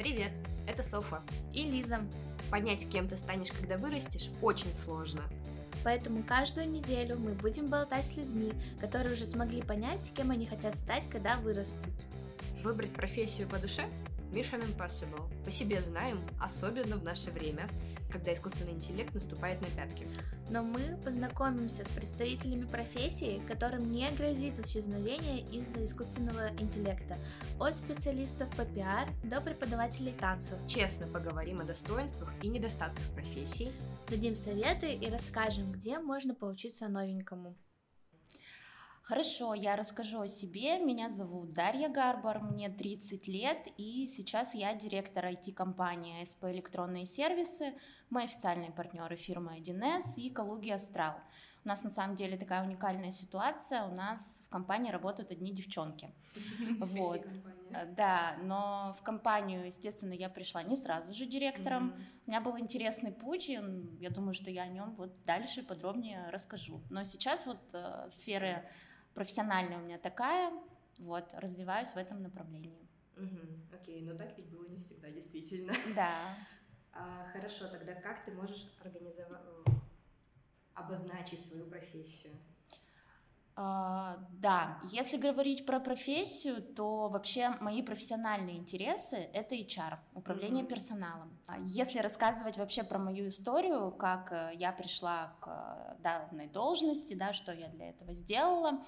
[0.00, 0.32] Привет,
[0.66, 1.20] это Софа.
[1.52, 2.00] И Лиза.
[2.50, 5.20] Понять, кем ты станешь, когда вырастешь, очень сложно.
[5.84, 8.50] Поэтому каждую неделю мы будем болтать с людьми,
[8.80, 11.92] которые уже смогли понять, кем они хотят стать, когда вырастут.
[12.62, 13.84] Выбрать профессию по душе
[14.32, 15.30] Mission Impossible.
[15.44, 17.68] По себе знаем, особенно в наше время,
[18.10, 20.06] когда искусственный интеллект наступает на пятки.
[20.50, 27.16] Но мы познакомимся с представителями профессии, которым не грозит исчезновение из-за искусственного интеллекта.
[27.60, 30.58] От специалистов по пиар до преподавателей танцев.
[30.66, 33.70] Честно поговорим о достоинствах и недостатках профессий.
[34.08, 37.54] Дадим советы и расскажем, где можно поучиться новенькому.
[39.10, 40.78] Хорошо, я расскажу о себе.
[40.78, 47.74] Меня зовут Дарья Гарбар, мне 30 лет, и сейчас я директор IT-компании СП «Электронные сервисы».
[48.08, 51.16] Мы официальные партнеры фирмы 1С и Калуги Астрал.
[51.64, 53.82] У нас на самом деле такая уникальная ситуация.
[53.82, 56.14] У нас в компании работают одни девчонки.
[56.78, 57.26] Вот.
[57.96, 61.94] Да, но в компанию, естественно, я пришла не сразу же директором.
[62.26, 63.60] У меня был интересный путь, и
[63.98, 66.80] я думаю, что я о нем вот дальше подробнее расскажу.
[66.90, 68.64] Но сейчас вот э, сферы
[69.14, 70.52] профессиональная у меня такая,
[70.98, 72.88] вот, развиваюсь в этом направлении.
[73.16, 75.72] Угу, окей, но так ведь было не всегда, действительно.
[75.94, 76.14] Да.
[76.92, 79.40] А, хорошо, тогда как ты можешь организовать,
[80.74, 82.32] обозначить свою профессию?
[83.60, 90.68] Uh, да, если говорить про профессию, то вообще мои профессиональные интересы— это HR, управление mm-hmm.
[90.68, 91.38] персоналом.
[91.46, 95.48] А если рассказывать вообще про мою историю, как э, я пришла к
[95.98, 98.82] э, данной должности, да, что я для этого сделала,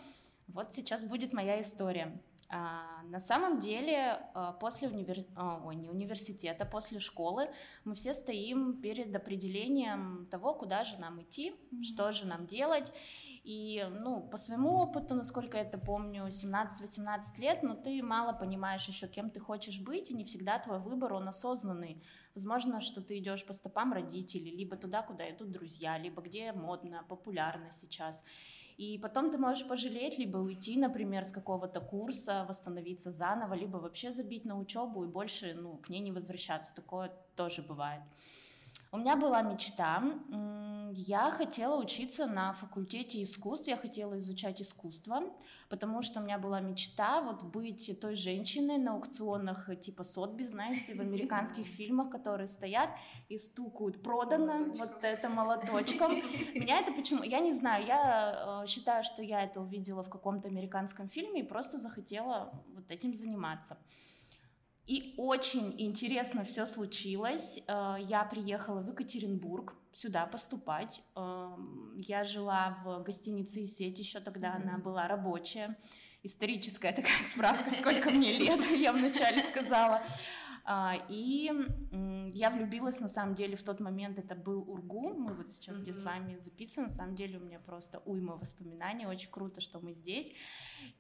[0.48, 2.19] вот сейчас будет моя история.
[2.55, 5.19] А, на самом деле, а, после универ...
[5.37, 7.48] А, Ой, не университета, после школы
[7.84, 11.83] мы все стоим перед определением того, куда же нам идти, mm-hmm.
[11.83, 12.93] что же нам делать.
[13.45, 18.87] И, ну, по своему опыту, насколько я это помню, 17-18 лет, но ты мало понимаешь
[18.87, 22.01] еще, кем ты хочешь быть, и не всегда твой выбор, он осознанный.
[22.37, 27.05] Возможно, что ты идешь по стопам родителей, либо туда, куда идут друзья, либо где модно,
[27.09, 28.23] популярно сейчас.
[28.77, 34.12] И потом ты можешь пожалеть, либо уйти, например, с какого-то курса, восстановиться заново, либо вообще
[34.12, 36.75] забить на учебу и больше ну, к ней не возвращаться.
[36.75, 38.03] Такое тоже бывает.
[38.94, 40.03] У меня была мечта.
[40.94, 45.22] Я хотела учиться на факультете искусств, я хотела изучать искусство,
[45.70, 50.94] потому что у меня была мечта вот быть той женщиной на аукционах типа Сотби, знаете,
[50.94, 52.91] в американских фильмах, которые стоят
[53.30, 56.12] и стукают «продано», вот это молоточком.
[56.12, 57.22] Меня это почему?
[57.22, 61.44] Я не знаю, я э, считаю, что я это увидела в каком-то американском фильме и
[61.44, 63.78] просто захотела вот этим заниматься.
[64.87, 67.60] И очень интересно все случилось.
[67.69, 71.03] Э, я приехала в Екатеринбург сюда поступать.
[71.15, 74.62] Эм, я жила в гостинице и сеть еще тогда mm-hmm.
[74.62, 75.78] она была рабочая.
[76.22, 80.03] Историческая такая справка, сколько мне лет, я вначале сказала.
[80.65, 81.50] А, и
[82.33, 85.83] я влюбилась, на самом деле, в тот момент, это был Ургу, мы вот сейчас mm-hmm.
[85.83, 89.81] где с вами записаны, на самом деле у меня просто уйма воспоминаний, очень круто, что
[89.81, 90.33] мы здесь.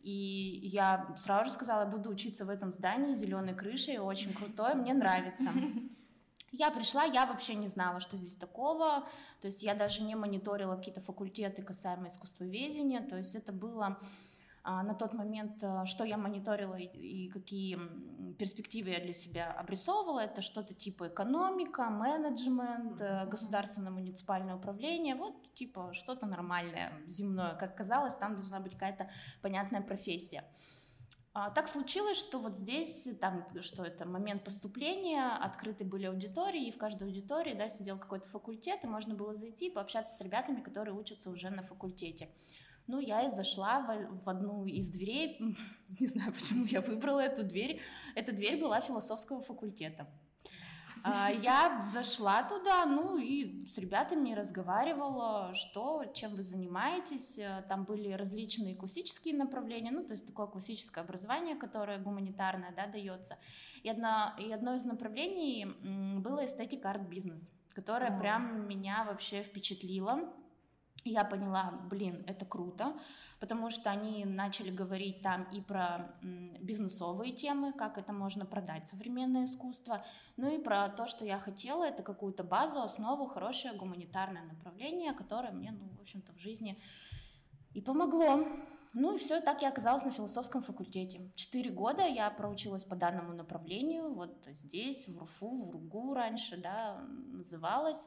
[0.00, 4.94] И я сразу же сказала, буду учиться в этом здании, зеленой крышей, очень крутое, мне
[4.94, 5.50] нравится.
[6.54, 9.08] Я пришла, я вообще не знала, что здесь такого,
[9.40, 13.98] то есть я даже не мониторила какие-то факультеты касаемо искусствоведения, то есть это было
[14.64, 17.78] на тот момент, э, что я мониторила и, и какие
[18.38, 23.28] перспективы я для себя обрисовывала, это что-то типа экономика, менеджмент, mm-hmm.
[23.28, 27.54] государственное муниципальное управление, вот типа что-то нормальное, земное.
[27.54, 29.10] Как казалось, там должна быть какая-то
[29.42, 30.44] понятная профессия.
[31.34, 36.70] А, так случилось, что вот здесь, там, что это, момент поступления, открыты были аудитории, и
[36.70, 40.60] в каждой аудитории, да, сидел какой-то факультет, и можно было зайти и пообщаться с ребятами,
[40.60, 42.28] которые учатся уже на факультете.
[42.92, 45.38] Ну, я и зашла в, в одну из дверей,
[45.98, 47.80] не знаю, почему я выбрала эту дверь.
[48.14, 50.06] Эта дверь была философского факультета.
[51.02, 57.40] А, я зашла туда, ну и с ребятами разговаривала, что, чем вы занимаетесь.
[57.66, 63.38] Там были различные классические направления, ну то есть такое классическое образование, которое гуманитарное, да, дается.
[63.82, 65.64] И одно, и одно из направлений
[66.20, 68.20] было эстетика арт-бизнес, которое mm.
[68.20, 70.30] прям меня вообще впечатлило
[71.04, 72.94] я поняла, блин, это круто,
[73.40, 76.14] потому что они начали говорить там и про
[76.60, 80.04] бизнесовые темы, как это можно продать, современное искусство,
[80.36, 85.52] ну и про то, что я хотела, это какую-то базу, основу, хорошее гуманитарное направление, которое
[85.52, 86.80] мне, ну, в общем-то, в жизни
[87.74, 88.46] и помогло.
[88.94, 91.32] Ну и все, так я оказалась на философском факультете.
[91.34, 97.00] Четыре года я проучилась по данному направлению, вот здесь, в РУФУ, в РУГУ раньше, да,
[97.32, 98.06] называлась.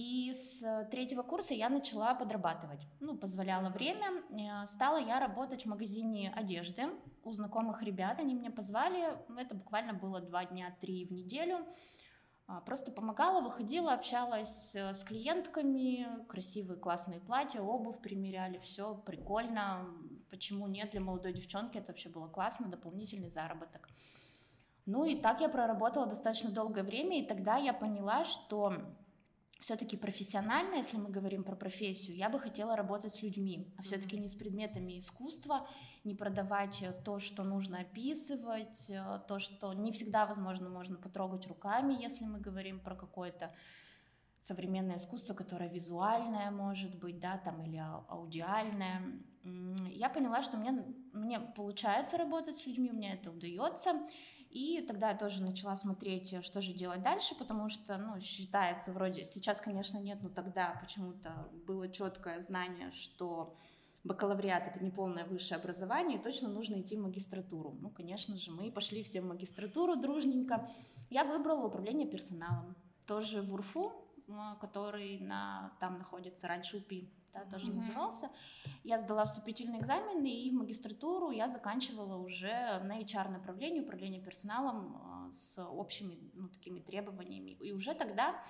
[0.00, 2.86] И с третьего курса я начала подрабатывать.
[3.00, 4.22] Ну, позволяло время.
[4.30, 6.84] Э, стала я работать в магазине одежды
[7.22, 8.18] у знакомых ребят.
[8.18, 9.14] Они меня позвали.
[9.36, 11.66] Это буквально было два дня, три в неделю.
[12.46, 19.86] А, просто помогала, выходила, общалась э, с клиентками, красивые классные платья, обувь примеряли, все прикольно.
[20.30, 21.76] Почему нет для молодой девчонки?
[21.76, 23.86] Это вообще было классно, дополнительный заработок.
[24.86, 28.96] Ну и так я проработала достаточно долгое время, и тогда я поняла, что
[29.60, 34.18] все-таки профессионально, если мы говорим про профессию, я бы хотела работать с людьми, а все-таки
[34.18, 35.68] не с предметами искусства,
[36.04, 41.46] не продавать э, то, что нужно описывать, э, то, что не всегда, возможно, можно потрогать
[41.46, 43.54] руками, если мы говорим про какое-то
[44.40, 49.02] современное искусство, которое визуальное может быть, да, там, или аудиальное.
[49.90, 54.00] Я поняла, что мне, мне получается работать с людьми, меня это удается,
[54.50, 58.92] и тогда я тоже начала смотреть, э, что же делать дальше, потому что, ну, считается
[58.92, 63.54] вроде, сейчас, конечно, нет, но тогда почему-то было четкое знание, что
[64.02, 67.76] бакалавриат это не полное высшее образование, и точно нужно идти в магистратуру.
[67.80, 70.68] Ну, конечно же, мы пошли все в магистратуру дружненько.
[71.10, 72.74] Я выбрала управление персоналом,
[73.06, 73.92] тоже в УРФУ,
[74.60, 77.74] который на, там находится раньше УПИ да, тоже mm-hmm.
[77.74, 78.30] назывался.
[78.84, 85.32] Я сдала вступительные экзамены, и в магистратуру я заканчивала уже на HR-направлении, управление персоналом э,
[85.32, 87.52] с общими ну, такими требованиями.
[87.52, 88.42] И уже тогда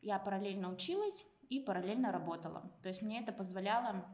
[0.00, 2.70] я параллельно училась и параллельно работала.
[2.82, 4.04] То есть мне это позволяло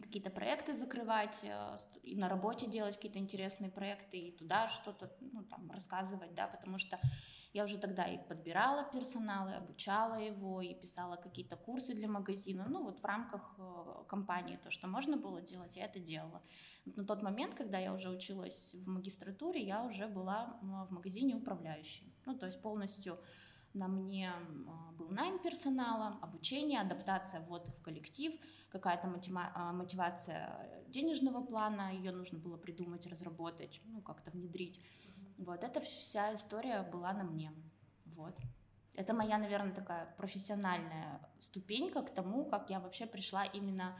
[0.00, 5.42] какие-то проекты закрывать, э, и на работе делать какие-то интересные проекты, и туда что-то ну,
[5.44, 6.98] там, рассказывать, да, потому что
[7.56, 12.66] я уже тогда и подбирала персонал, и обучала его, и писала какие-то курсы для магазина.
[12.68, 16.42] Ну, вот в рамках э, компании то, что можно было делать, я это делала.
[16.96, 22.14] На тот момент, когда я уже училась в магистратуре, я уже была в магазине управляющей.
[22.26, 23.18] Ну, то есть полностью
[23.74, 24.32] на мне
[24.98, 28.34] был найм персонала, обучение, адаптация ввод в коллектив,
[28.70, 29.08] какая-то
[29.54, 34.80] а, мотивация денежного плана, ее нужно было придумать, разработать, ну, как-то внедрить.
[35.38, 37.52] Вот, эта вся история была на мне.
[38.06, 38.36] Вот.
[38.94, 43.98] Это моя, наверное, такая профессиональная ступенька к тому, как я вообще пришла именно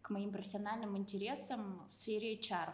[0.00, 2.72] к моим профессиональным интересам в сфере HR.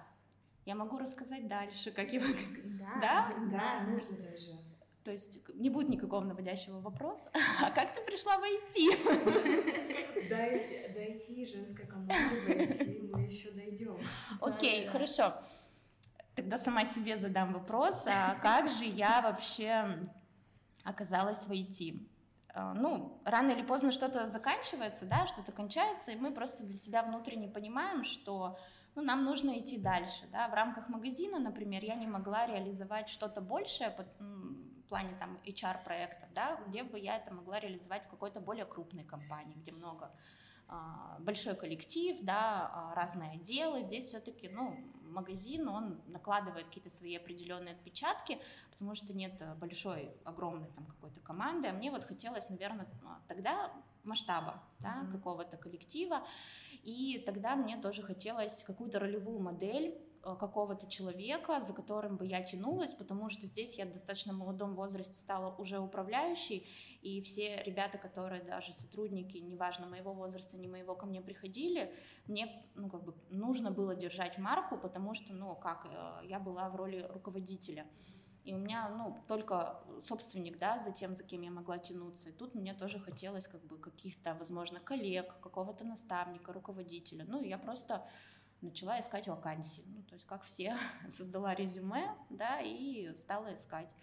[0.66, 2.20] Я могу рассказать дальше, как я...
[2.20, 4.52] Да, да, да, нужно даже.
[5.02, 7.30] То есть не будет никакого наводящего вопроса.
[7.60, 10.28] А как ты пришла в IT?
[10.30, 13.98] Дайте, дайте женская команда в IT, мы еще дойдем.
[14.40, 15.34] Окей, хорошо.
[16.34, 20.08] Тогда сама себе задам вопрос, а как же я вообще
[20.82, 22.08] оказалась в IT?
[22.48, 27.02] А, ну, рано или поздно что-то заканчивается, да, что-то кончается, и мы просто для себя
[27.02, 28.58] внутренне понимаем, что
[28.94, 33.40] ну, нам нужно идти дальше, да, в рамках магазина, например, я не могла реализовать что-то
[33.40, 38.64] большее в плане там HR-проектов, да, где бы я это могла реализовать в какой-то более
[38.64, 40.12] крупной компании, где много
[40.68, 43.82] а, большой коллектив, да, а, разные отделы.
[43.82, 44.76] Здесь все-таки, ну,
[45.12, 48.38] магазин, он накладывает какие-то свои определенные отпечатки,
[48.70, 51.68] потому что нет большой, огромной там какой-то команды.
[51.68, 52.86] А мне вот хотелось, наверное,
[53.28, 53.72] тогда
[54.02, 55.12] масштаба, да, mm-hmm.
[55.12, 56.26] какого-то коллектива.
[56.82, 62.42] И тогда мне тоже хотелось какую-то ролевую модель Э, какого-то человека, за которым бы я
[62.42, 66.66] тянулась, потому что здесь я в достаточно молодом возрасте стала уже управляющей,
[67.04, 71.94] и все ребята, которые даже сотрудники, неважно моего возраста, не моего, ко мне приходили,
[72.26, 76.70] мне ну, как бы нужно было держать марку, потому что, ну, как, э, я была
[76.70, 77.86] в роли руководителя.
[78.44, 82.30] И у меня, ну, только собственник, да, за тем, за кем я могла тянуться.
[82.30, 87.26] И тут мне тоже хотелось, как бы, каких-то, возможно, коллег, какого-то наставника, руководителя.
[87.28, 88.06] Ну, я просто
[88.62, 89.84] начала искать вакансии.
[89.86, 90.78] Ну, то есть, как все,
[91.10, 93.94] создала резюме, да, и стала искать.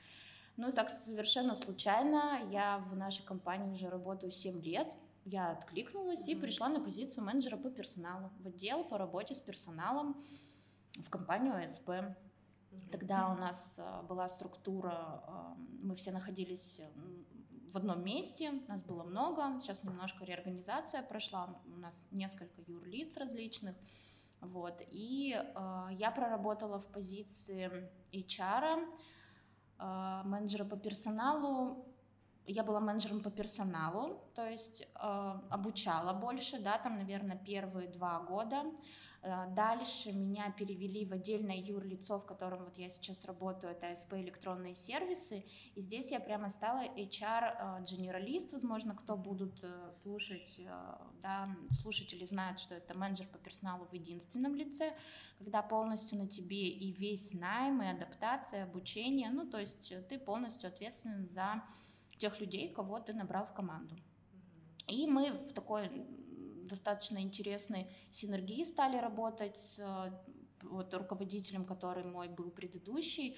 [0.57, 4.87] Ну, так совершенно случайно я в нашей компании уже работаю 7 лет,
[5.25, 6.31] я откликнулась mm-hmm.
[6.31, 10.23] и пришла на позицию менеджера по персоналу, в отдел по работе с персоналом
[10.95, 11.89] в компанию АСП.
[12.91, 16.81] Тогда у нас а, была структура, а, мы все находились
[17.71, 23.75] в одном месте, нас было много, сейчас немножко реорганизация прошла, у нас несколько юрлиц различных,
[24.41, 24.81] вот.
[24.89, 28.87] И э, я проработала в позиции HR,
[30.23, 31.85] менеджера по персоналу.
[32.45, 38.19] Я была менеджером по персоналу, то есть э, обучала больше, да, там, наверное, первые два
[38.19, 38.63] года.
[39.23, 44.13] Э, дальше меня перевели в отдельное юрлицо, в котором вот я сейчас работаю, это СП
[44.13, 45.45] электронные сервисы.
[45.75, 50.59] И здесь я прямо стала HR-генералист, э, возможно, кто будут э, слушать,
[51.21, 54.95] да, слушатели знают, что это менеджер по персоналу в единственном лице,
[55.37, 60.67] когда полностью на тебе и весь найм, и адаптация, обучение, ну, то есть ты полностью
[60.67, 61.63] ответственен за
[62.17, 63.95] тех людей, кого ты набрал в команду.
[64.87, 65.89] И мы в такой
[66.71, 69.79] достаточно интересной синергии стали работать с
[70.63, 73.37] вот, руководителем, который мой был предыдущий,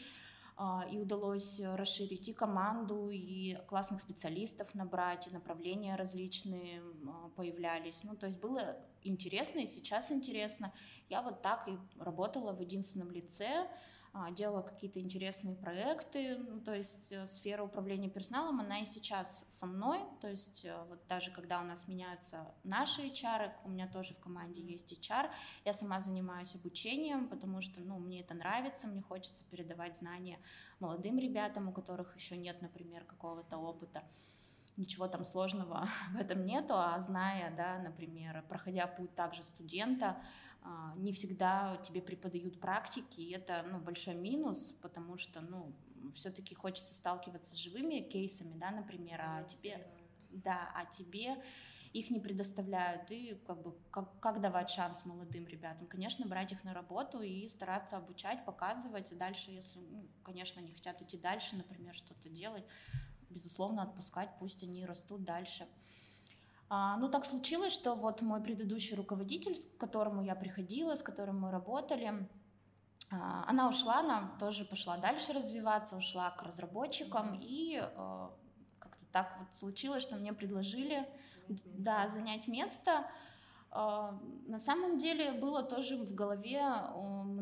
[0.55, 8.03] а, и удалось расширить и команду, и классных специалистов набрать, и направления различные а, появлялись.
[8.03, 10.71] Ну, то есть было интересно, и сейчас интересно.
[11.09, 13.67] Я вот так и работала в единственном лице,
[14.35, 19.65] делала какие-то интересные проекты, ну, то есть э, сфера управления персоналом, она и сейчас со
[19.65, 24.13] мной, то есть э, вот даже когда у нас меняются наши HR, у меня тоже
[24.13, 25.31] в команде есть HR,
[25.65, 30.37] я сама занимаюсь обучением, потому что, ну, мне это нравится, мне хочется передавать знания
[30.79, 34.03] молодым ребятам, у которых еще нет, например, какого-то опыта
[34.77, 40.21] ничего там сложного в этом нету, а зная, да, например, проходя путь также студента,
[40.61, 45.73] а, не всегда тебе преподают практики, и это ну, большой минус, потому что ну,
[46.15, 49.85] все-таки хочется сталкиваться с живыми кейсами, да, например, а тебе,
[50.31, 51.37] да, а тебе
[51.93, 55.85] их не предоставляют, и как бы как, как давать шанс молодым ребятам?
[55.85, 61.01] Конечно, брать их на работу и стараться обучать, показывать, дальше, если, ну, конечно, они хотят
[61.01, 62.65] идти дальше, например, что-то делать,
[63.33, 65.67] безусловно, отпускать, пусть они растут дальше.
[66.69, 71.41] А, ну, так случилось, что вот мой предыдущий руководитель, к которому я приходила, с которым
[71.41, 72.27] мы работали,
[73.11, 78.33] а, она ушла, она тоже пошла дальше развиваться, ушла к разработчикам, и а,
[78.79, 81.07] как-то так вот случилось, что мне предложили
[81.47, 81.83] занять место.
[81.83, 83.11] Да, занять место
[83.73, 86.61] на самом деле было тоже в голове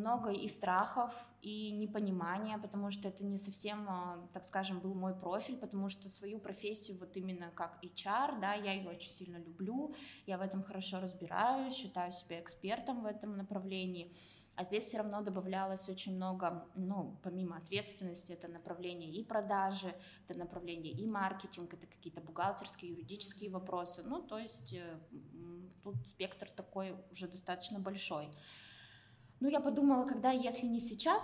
[0.02, 5.14] много и страхов, и непонимания, потому что это не совсем, а, так скажем, был мой
[5.14, 9.94] профиль, потому что свою профессию вот именно как HR, да, я ее очень сильно люблю,
[10.26, 14.14] я в этом хорошо разбираюсь, считаю себя экспертом в этом направлении.
[14.62, 19.96] А здесь все равно добавлялось очень много, ну, помимо ответственности, это направление и продажи,
[20.28, 24.04] это направление и маркетинг, это какие-то бухгалтерские, юридические вопросы.
[24.06, 25.00] Ну, то есть э,
[25.82, 28.30] тут спектр такой уже достаточно большой.
[29.40, 31.24] Ну, я подумала, когда, если не сейчас,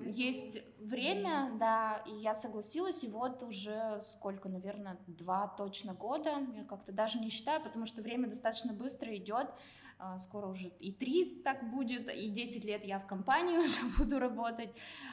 [0.00, 6.64] есть время, да, и я согласилась, и вот уже сколько, наверное, два точно года, я
[6.64, 9.52] как-то даже не считаю, потому что время достаточно быстро идет,
[10.00, 14.18] а, скоро уже и три так будет, и 10 лет я в компании уже буду
[14.18, 14.70] работать.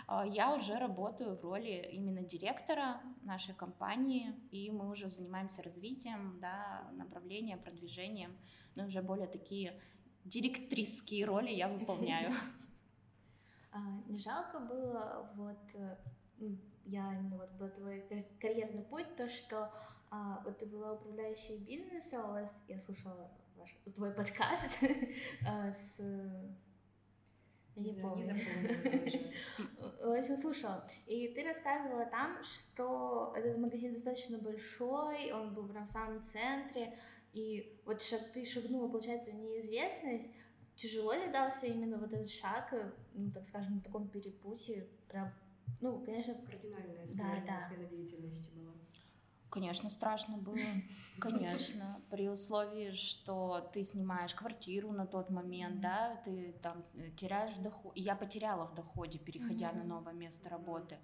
[0.07, 6.37] А, я уже работаю в роли именно директора нашей компании, и мы уже занимаемся развитием,
[6.39, 8.37] да, направлением, продвижением,
[8.75, 9.81] но уже более такие
[10.23, 12.33] директрисские роли я выполняю.
[13.75, 15.97] А, не жалко было вот э,
[16.85, 18.05] я именно вот был твой
[18.39, 19.69] карьерный путь, то, что
[20.09, 24.77] а, вот ты была управляющей бизнеса, у вас, я слушала ваш, твой подкаст
[25.45, 25.99] а, с...
[27.75, 28.33] Я не помню.
[30.05, 30.87] Очень слушала.
[31.05, 36.97] И ты рассказывала там, что этот магазин достаточно большой, он был прям в самом центре,
[37.33, 40.31] и вот шаг, ты шагнула, получается, в неизвестность.
[40.75, 42.73] Тяжело ли дался именно вот этот шаг,
[43.13, 45.33] ну, так скажем, на таком перепутье, прям,
[45.81, 46.35] ну, конечно...
[46.35, 47.61] Кардинальная смена, да, да.
[47.61, 48.73] смена деятельности была.
[49.55, 50.57] Конечно, страшно было,
[51.19, 57.55] конечно, при условии, что ты снимаешь квартиру на тот момент, да, ты там э, теряешь
[57.55, 58.01] в доходе.
[58.01, 59.77] Я потеряла в доходе, переходя mm-hmm.
[59.77, 60.97] на новое место работы,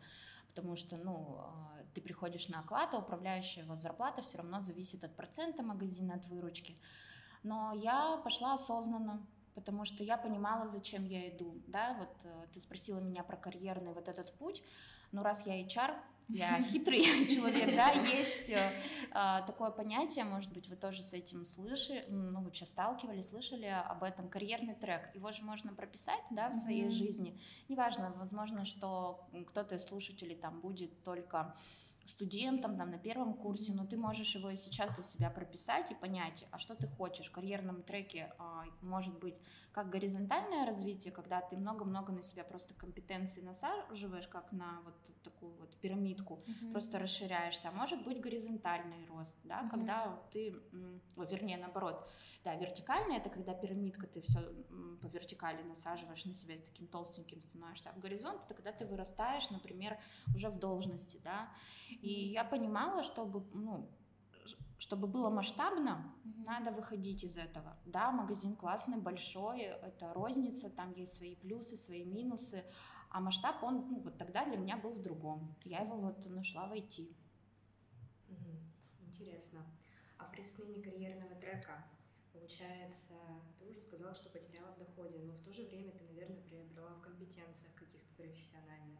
[0.49, 5.15] потому что, ну, а, ты приходишь на оклад, а управляющего зарплата все равно зависит от
[5.15, 6.75] процента магазина, от выручки.
[7.43, 12.59] Но я пошла осознанно, потому что я понимала, зачем я иду, да, вот э, ты
[12.59, 14.63] спросила меня про карьерный вот этот путь,
[15.11, 15.95] но раз я HR,
[16.29, 18.71] я хитрый человек, да, есть э,
[19.11, 24.03] а, такое понятие, может быть, вы тоже с этим слышали, ну, вообще сталкивались, слышали об
[24.03, 25.13] этом, карьерный трек.
[25.13, 26.91] Его же можно прописать, да, в своей mm-hmm.
[26.91, 27.41] жизни.
[27.67, 31.55] Неважно, возможно, что кто-то из слушателей там будет только
[32.05, 35.95] студентом там на первом курсе, но ты можешь его и сейчас для себя прописать и
[35.95, 37.27] понять, а что ты хочешь.
[37.27, 39.41] В карьерном треке а, может быть
[39.71, 45.53] как горизонтальное развитие, когда ты много-много на себя просто компетенции насаживаешь, как на вот такую
[45.57, 46.71] вот пирамидку, mm-hmm.
[46.71, 47.69] просто расширяешься.
[47.69, 49.69] А может быть горизонтальный рост, да, mm-hmm.
[49.69, 50.55] когда ты,
[51.15, 52.09] о, вернее наоборот,
[52.43, 54.39] да, вертикальный это когда пирамидка ты все
[55.01, 58.85] по вертикали насаживаешь на себя с таким толстеньким становишься, а в горизонт это когда ты
[58.85, 59.97] вырастаешь, например,
[60.35, 61.49] уже в должности, да,
[62.01, 63.89] и я понимала, чтобы, ну,
[64.77, 65.89] чтобы было масштабно,
[66.25, 66.43] mm-hmm.
[66.43, 67.77] надо выходить из этого.
[67.85, 72.63] Да, магазин классный, большой, это розница, там есть свои плюсы, свои минусы,
[73.09, 75.55] а масштаб, он, ну, вот тогда для меня был в другом.
[75.65, 77.15] Я его вот нашла в IT.
[78.29, 79.07] Mm-hmm.
[79.07, 79.59] Интересно.
[80.17, 81.85] А при смене карьерного трека,
[82.33, 83.13] получается,
[83.59, 86.95] ты уже сказала, что потеряла в доходе, но в то же время ты, наверное, приобрела
[86.95, 88.99] в компетенциях каких-то профессиональных.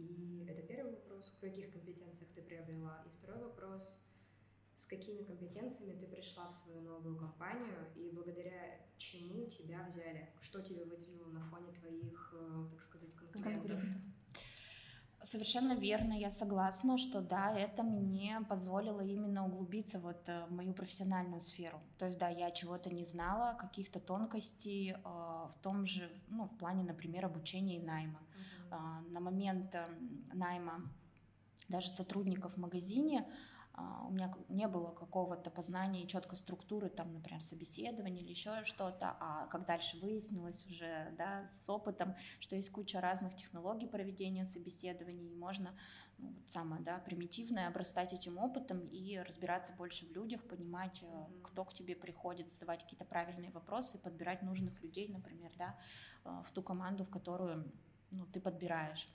[0.00, 3.02] И это первый вопрос, в каких компетенциях ты приобрела.
[3.06, 4.00] И второй вопрос,
[4.74, 10.30] с какими компетенциями ты пришла в свою новую компанию и благодаря чему тебя взяли?
[10.40, 13.52] Что тебя выделило на фоне твоих, э, так сказать, конкурентов?
[13.52, 13.88] конкурентов.
[15.22, 20.72] Совершенно верно, я согласна, что да, это мне позволило именно углубиться вот э, в мою
[20.72, 21.80] профессиональную сферу.
[21.98, 26.56] То есть, да, я чего-то не знала, каких-то тонкостей э, в том же, ну, в
[26.56, 28.20] плане, например, обучения и найма.
[28.70, 29.10] Uh-huh.
[29.10, 30.82] На момент эм, найма
[31.68, 33.26] даже сотрудников в магазине
[34.06, 39.16] у меня не было какого-то познания и четкой структуры, там, например, собеседования или еще что-то,
[39.20, 45.32] а как дальше выяснилось уже, да, с опытом, что есть куча разных технологий проведения собеседований,
[45.32, 45.76] и можно,
[46.18, 51.42] ну, вот самое, да, примитивное, обрастать этим опытом и разбираться больше в людях, понимать, mm-hmm.
[51.42, 55.78] кто к тебе приходит, задавать какие-то правильные вопросы, подбирать нужных людей, например, да,
[56.24, 57.70] э, в ту команду, в которую,
[58.10, 59.06] ну, ты подбираешь.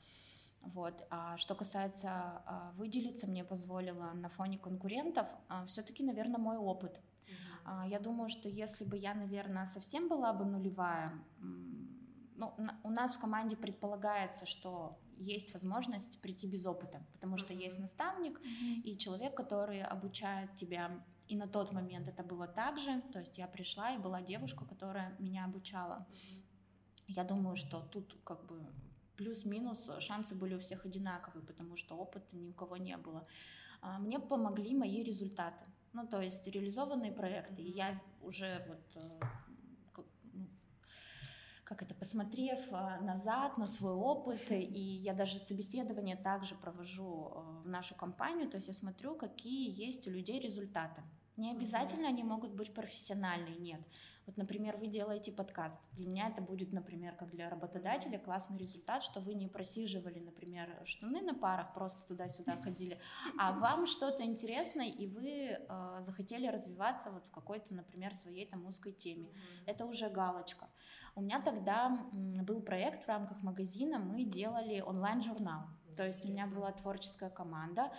[0.66, 1.06] Вот.
[1.10, 7.00] А что касается а, выделиться, мне позволило на фоне конкурентов а, все-таки, наверное, мой опыт.
[7.28, 7.90] Mm-hmm.
[7.90, 11.14] Я думаю, что если бы я, наверное, совсем была бы нулевая,
[12.38, 12.54] ну,
[12.84, 18.40] у нас в команде предполагается, что есть возможность прийти без опыта, потому что есть наставник
[18.40, 18.82] mm-hmm.
[18.82, 21.04] и человек, который обучает тебя.
[21.28, 24.66] И на тот момент это было так же, то есть я пришла и была девушка,
[24.66, 26.06] которая меня обучала.
[27.08, 28.66] Я думаю, что тут как бы
[29.18, 33.28] плюс-минус шансы были у всех одинаковые, потому что опыта ни у кого не было.
[33.82, 37.62] А, мне помогли мои результаты, ну то есть реализованные проекты.
[37.62, 39.20] И я уже вот э,
[40.34, 40.48] ну,
[41.64, 47.62] как это, посмотрев а, назад на свой опыт, и я даже собеседование также провожу э,
[47.64, 51.02] в нашу компанию, то есть я смотрю, какие есть у людей результаты.
[51.38, 53.82] Не обязательно они могут быть профессиональные, нет.
[54.26, 55.78] Вот, например, вы делаете подкаст.
[55.94, 60.82] Для меня это будет, например, как для работодателя классный результат, что вы не просиживали, например,
[60.84, 63.00] штаны на парах, просто туда-сюда ходили,
[63.38, 68.66] а вам что-то интересное, и вы э, захотели развиваться вот в какой-то, например, своей там
[68.66, 69.30] узкой теме.
[69.68, 70.70] Это уже галочка.
[71.14, 75.68] У меня тогда был проект в рамках магазина, мы делали онлайн-журнал.
[75.96, 77.92] То есть у меня была творческая команда,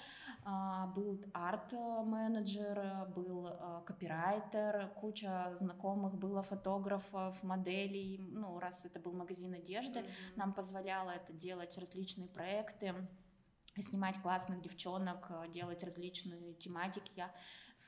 [0.44, 8.18] а, был арт-менеджер, был а, копирайтер, куча знакомых было фотографов, моделей.
[8.18, 10.37] Ну, раз это был магазин одежды, mm-hmm.
[10.37, 12.94] нам позволяло это делать различные проекты,
[13.80, 17.12] снимать классных девчонок, делать различные тематики.
[17.16, 17.30] Я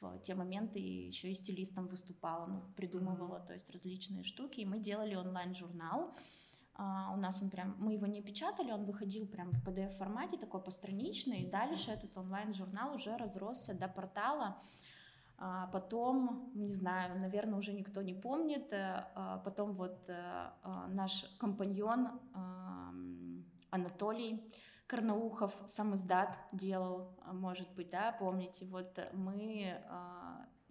[0.01, 3.47] в те моменты еще и стилистом выступала, ну, придумывала, mm-hmm.
[3.47, 4.61] то есть различные штуки.
[4.61, 6.11] И мы делали онлайн-журнал.
[6.11, 6.48] Uh,
[6.79, 10.63] у нас он прям, мы его не печатали, он выходил прям в PDF формате, такой
[10.63, 14.61] постраничный, и дальше этот онлайн-журнал уже разросся до портала.
[15.41, 20.11] Uh, потом, не знаю, наверное, уже никто не помнит, uh, потом вот
[20.89, 22.09] наш компаньон
[23.71, 24.43] Анатолий
[24.89, 29.81] Карнаухов сам издат делал, может быть, да, помните, вот мы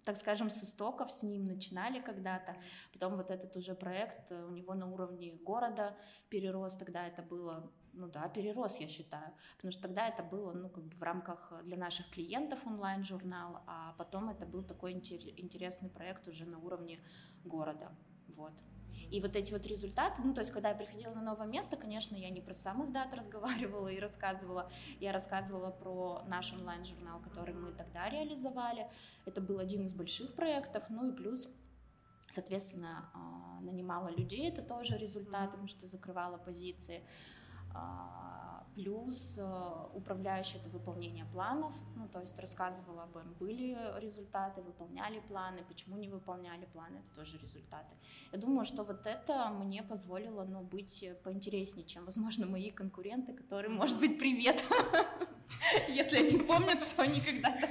[0.08, 2.56] так скажем, с истоков с ним начинали когда-то.
[2.94, 5.98] Потом вот этот уже проект э, у него на уровне города
[6.30, 10.70] перерос, тогда это было ну да, перерос, я считаю, потому что тогда это было, ну,
[10.70, 16.26] как бы в рамках для наших клиентов онлайн-журнал, а потом это был такой интересный проект
[16.26, 17.00] уже на уровне
[17.44, 17.90] города,
[18.28, 18.52] вот.
[19.10, 22.16] И вот эти вот результаты, ну, то есть, когда я приходила на новое место, конечно,
[22.16, 27.72] я не про сам издат разговаривала и рассказывала, я рассказывала про наш онлайн-журнал, который мы
[27.72, 28.88] тогда реализовали.
[29.24, 31.48] Это был один из больших проектов, ну и плюс
[32.30, 37.02] соответственно, а, нанимала людей, это тоже результат, потому что закрывала позиции.
[38.78, 45.18] Плюс э, управляющий это выполнение планов, ну, то есть рассказывала об этом, были результаты, выполняли
[45.18, 47.92] планы, почему не выполняли планы, это тоже результаты.
[48.30, 53.70] Я думаю, что вот это мне позволило, ну, быть поинтереснее, чем, возможно, мои конкуренты, которые,
[53.70, 54.62] может быть, привет,
[55.88, 57.66] если они помнят, что они когда-то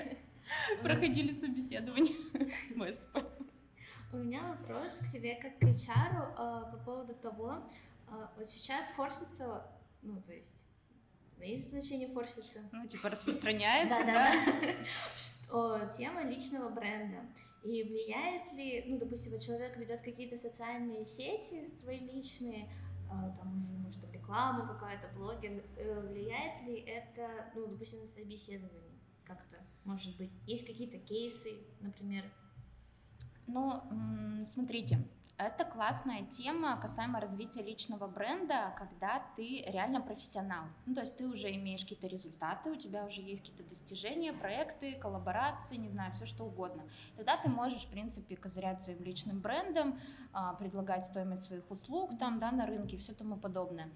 [0.83, 2.15] проходили собеседование
[2.69, 3.17] в МСП.
[4.11, 7.63] У меня вопрос к тебе как к HR э, по поводу того,
[8.09, 9.65] э, вот сейчас форсится,
[10.01, 10.66] ну, то есть
[11.45, 12.59] есть значение форсится?
[12.71, 14.31] Ну, типа распространяется, да?
[15.17, 17.21] Что тема личного бренда.
[17.63, 22.69] И влияет ли, ну, допустим, вот человек ведет какие-то социальные сети свои личные,
[23.09, 28.99] а, там уже, может, реклама какая-то, блогер, э, влияет ли это, ну, допустим, на собеседование
[29.23, 30.31] как-то, может быть?
[30.45, 32.23] Есть какие-то кейсы, например?
[33.47, 33.81] Ну,
[34.45, 34.99] смотрите,
[35.37, 40.65] это классная тема касаемо развития личного бренда, когда ты реально профессионал.
[40.87, 44.95] Ну, то есть ты уже имеешь какие-то результаты, у тебя уже есть какие-то достижения, проекты,
[44.95, 46.83] коллаборации, не знаю, все что угодно.
[47.15, 49.99] Тогда ты можешь, в принципе, козырять своим личным брендом,
[50.33, 53.91] а, предлагать стоимость своих услуг там, да, на рынке и все тому подобное.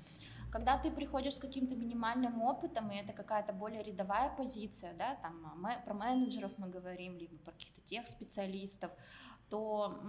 [0.51, 5.54] Когда ты приходишь с каким-то минимальным опытом, и это какая-то более рядовая позиция, да, там
[5.56, 8.91] мы, про менеджеров мы говорим, либо про каких-то тех специалистов,
[9.51, 9.99] то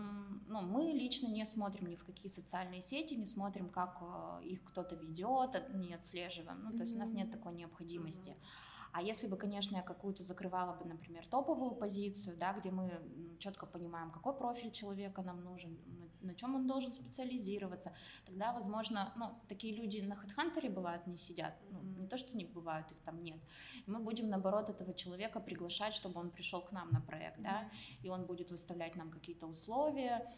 [0.47, 4.63] ну, мы лично не смотрим ни в какие социальные сети, не смотрим, как э, их
[4.63, 6.63] кто-то ведет, не отслеживаем.
[6.63, 8.31] Ну, то есть у нас нет такой необходимости.
[8.31, 8.72] Mm-hmm.
[8.93, 12.91] А если бы, конечно, я какую-то закрывала бы, например, топовую позицию, да, где мы
[13.39, 15.79] четко понимаем, какой профиль человека нам нужен,
[16.21, 17.93] на, чем он должен специализироваться,
[18.27, 22.45] тогда, возможно, ну, такие люди на HeadHunter бывают не сидят, ну, не то, что не
[22.45, 23.41] бывают, их там нет.
[23.87, 27.71] И мы будем, наоборот, этого человека приглашать, чтобы он пришел к нам на проект, да,
[28.03, 30.29] и он будет выставлять нам какие-то условия,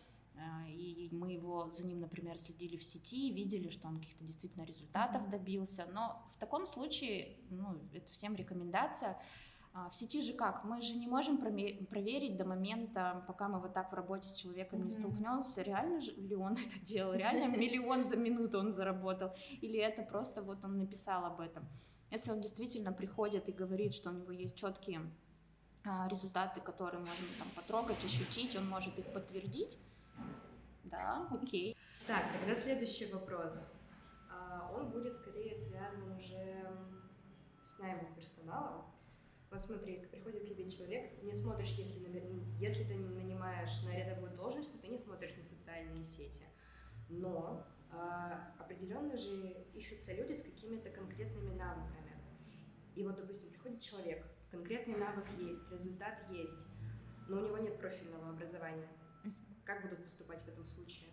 [0.68, 5.30] и мы его за ним, например, следили в сети, видели, что он каких-то действительно результатов
[5.30, 5.86] добился.
[5.92, 9.20] Но в таком случае, ну, это всем рекомендация.
[9.72, 10.64] А, в сети же как?
[10.64, 14.80] Мы же не можем проверить до момента, пока мы вот так в работе с человеком
[14.80, 14.84] mm-hmm.
[14.84, 20.02] не столкнемся, реально ли он это делал, реально миллион за минуту он заработал, или это
[20.02, 21.66] просто вот он написал об этом.
[22.12, 25.00] Если он действительно приходит и говорит, что у него есть четкие
[25.84, 29.76] а, результаты, которые можно там потрогать, ощутить, он может их подтвердить,
[30.84, 31.76] да, окей.
[32.06, 33.72] Так, тогда следующий вопрос.
[34.30, 36.66] А, он будет скорее связан уже
[37.62, 38.84] с наймом персонала.
[39.50, 42.00] Вот смотри, приходит к тебе человек, не смотришь, если,
[42.58, 46.44] если ты нанимаешь на рядовую должность, то ты не смотришь на социальные сети.
[47.08, 52.12] Но а, определенно же ищутся люди с какими-то конкретными навыками.
[52.96, 56.66] И вот, допустим, приходит человек, конкретный навык есть, результат есть,
[57.28, 58.88] но у него нет профильного образования.
[59.64, 61.10] Как будут поступать в этом случае?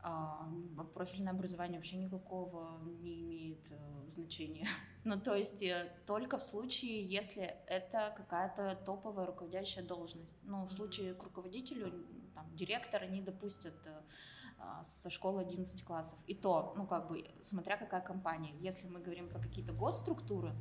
[0.00, 0.48] А,
[0.94, 4.66] профильное образование вообще никакого не имеет э, значения.
[5.04, 10.36] ну, то есть э, только в случае, если это какая-то топовая руководящая должность.
[10.44, 11.92] Ну, в случае к руководителю,
[12.34, 14.00] там, директора не допустят э,
[14.58, 16.18] а, со школы 11 классов.
[16.26, 18.54] И то, ну, как бы, смотря какая компания.
[18.60, 20.54] Если мы говорим про какие-то госструктуры,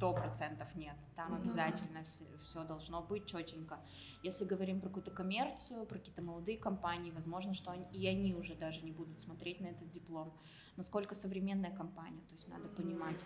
[0.00, 0.96] сто процентов нет.
[1.14, 1.40] Там mm-hmm.
[1.40, 3.78] обязательно все, все должно быть четенько.
[4.22, 8.54] Если говорим про какую-то коммерцию, про какие-то молодые компании, возможно, что они, и они уже
[8.54, 10.32] даже не будут смотреть на этот диплом.
[10.76, 12.76] Насколько современная компания, то есть надо mm-hmm.
[12.76, 13.20] понимать.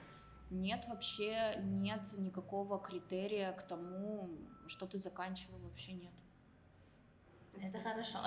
[0.51, 4.29] Нет вообще, нет никакого критерия к тому,
[4.67, 6.13] что ты заканчивал, вообще нет.
[7.63, 8.19] Это хорошо.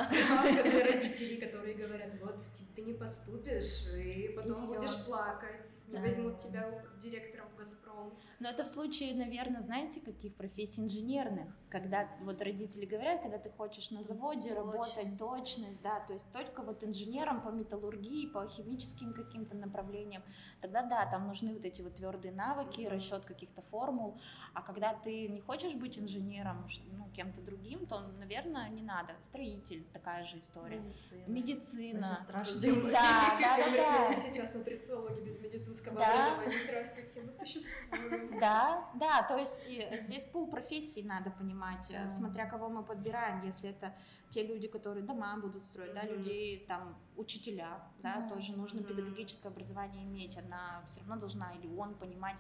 [0.84, 6.02] родители, которые говорят, вот типа, ты не поступишь, и потом и будешь плакать, не да.
[6.02, 8.18] возьмут тебя директором в Газпром.
[8.40, 13.50] Но это в случае, наверное, знаете, каких профессий инженерных, когда вот родители говорят, когда ты
[13.50, 14.58] хочешь на заводе точность.
[14.58, 20.24] работать, точность, да, то есть только вот инженером по металлургии, по химическим каким-то направлениям,
[20.62, 22.90] тогда да, там нужны вот эти вот твердые навыки, mm-hmm.
[22.90, 24.20] расчет каких-то формул,
[24.54, 29.86] а когда ты не хочешь быть инженером, ну, кем-то другим, то, наверное, не надо строитель,
[29.94, 30.80] такая же история.
[30.80, 31.24] Медицина.
[31.28, 32.02] Медицина.
[32.02, 32.62] Страшно.
[32.92, 34.18] Да, да, да, да.
[34.18, 36.12] Сейчас нутрициологи без медицинского да.
[36.12, 36.64] образования.
[36.66, 38.40] Здравствуйте, мы существуем.
[38.40, 39.68] Да, да, то есть
[40.06, 42.10] здесь пул профессий надо понимать, да.
[42.10, 43.94] смотря кого мы подбираем, если это
[44.30, 46.08] те люди, которые дома будут строить, mm-hmm.
[46.08, 48.30] да, людей, там, учителя, да, mm-hmm.
[48.30, 48.88] тоже нужно mm-hmm.
[48.88, 52.38] педагогическое образование иметь, она все равно должна, или он понимать,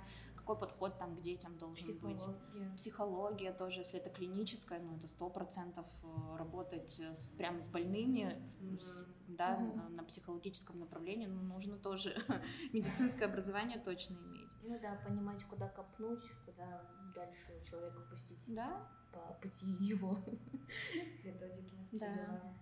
[0.47, 2.69] какой подход там к детям должен Психология.
[2.69, 2.75] быть.
[2.77, 8.41] Психология тоже, если это клиническая, ну это сто процентов э, работать с, прямо с больными,
[8.61, 8.79] mm-hmm.
[8.79, 9.75] с, да, mm-hmm.
[9.75, 12.15] на, на психологическом направлении, ну, нужно тоже
[12.73, 14.49] медицинское образование точно иметь.
[14.63, 16.81] Ну да, понимать, куда копнуть, куда
[17.13, 18.45] дальше человека пустить.
[18.47, 18.87] Да.
[19.11, 20.15] По пути его.
[21.25, 22.53] Методики, да.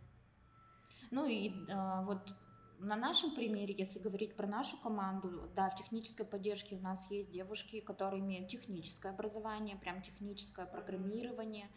[1.11, 2.33] Ну и а, вот
[2.79, 7.31] на нашем примере, если говорить про нашу команду, да, в технической поддержке у нас есть
[7.31, 11.69] девушки, которые имеют техническое образование, прям техническое программирование.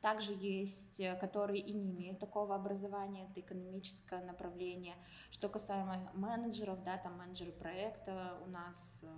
[0.00, 4.96] Также есть, э, которые и не имеют такого образования, это экономическое направление.
[5.30, 9.08] Что касаемо менеджеров, да, там менеджеры проекта у нас э,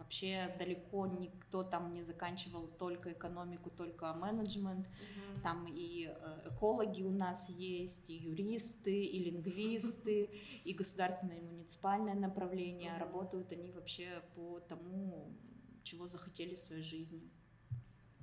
[0.00, 4.86] Вообще далеко никто там не заканчивал только экономику, только менеджмент.
[4.86, 5.42] Угу.
[5.42, 10.30] Там и э, экологи у нас есть, и юристы, и лингвисты,
[10.64, 12.96] и государственное и муниципальное направление.
[12.96, 15.36] Работают они вообще по тому,
[15.82, 17.30] чего захотели в своей жизни.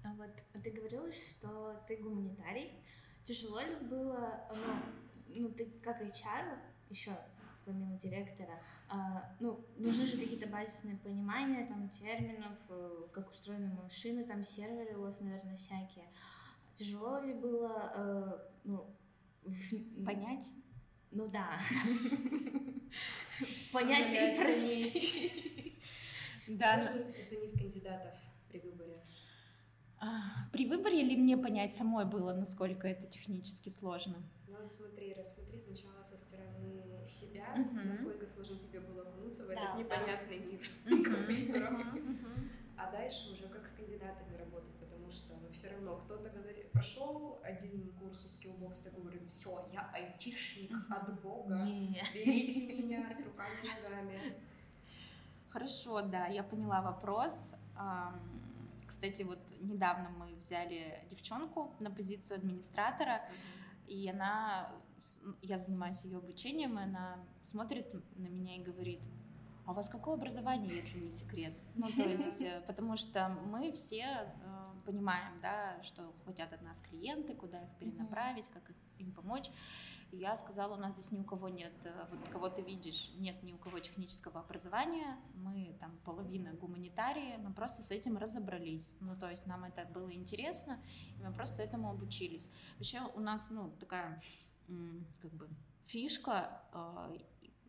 [0.03, 0.31] А вот
[0.63, 2.71] ты говорила, что ты гуманитарий.
[3.23, 6.57] Тяжело ли было, ну, ну ты как HR
[6.89, 7.15] еще
[7.67, 14.23] помимо директора, а, ну, нужны же какие-то базисные понимания, там, терминов, э, как устроены машины,
[14.23, 16.05] там, серверы у вас, наверное, всякие.
[16.75, 18.95] Тяжело ли было, э, ну,
[20.05, 20.49] понять?
[21.11, 21.59] Ну да.
[23.73, 25.81] Понять и простить.
[26.47, 26.79] Да.
[26.79, 28.13] Оценить кандидатов
[28.49, 29.03] при выборе.
[29.99, 34.23] А, при выборе ли мне понять самой было, насколько это технически сложно?
[34.59, 37.85] Ну, смотри, рассмотри сначала со стороны себя, uh-huh.
[37.85, 40.45] насколько сложно тебе было окунуться в да, этот непонятный да.
[40.45, 41.03] мир uh-huh.
[41.15, 41.95] компьютеров.
[41.95, 42.49] Uh-huh.
[42.77, 47.39] А дальше уже как с кандидатами работать, потому что ну, все равно кто-то говорит, прошел
[47.43, 50.95] один курс у Skillbox, такой говорит, все, я айтишник uh-huh.
[50.95, 52.05] от бога, yeah.
[52.13, 54.35] берите меня с руками и ногами.
[55.49, 57.33] Хорошо, да, я поняла вопрос.
[58.85, 63.21] Кстати, вот недавно мы взяли девчонку на позицию администратора,
[63.87, 64.69] и она,
[65.41, 68.99] я занимаюсь ее обучением, и она смотрит на меня и говорит,
[69.65, 71.53] а у вас какое образование, если не секрет?
[71.75, 76.79] Ну, то есть, э, потому что мы все э, понимаем, да, что хотят от нас
[76.79, 78.63] клиенты, куда их перенаправить, как
[78.97, 79.49] им помочь.
[80.11, 83.11] И я сказала, у нас здесь ни у кого нет, э, вот кого ты видишь,
[83.17, 88.91] нет ни у кого технического образования, мы там половина гуманитарии, мы просто с этим разобрались.
[89.01, 90.79] Ну, то есть нам это было интересно,
[91.17, 92.49] и мы просто этому обучились.
[92.77, 94.21] Вообще у нас, ну, такая,
[95.21, 95.49] как бы,
[95.83, 97.17] фишка, э,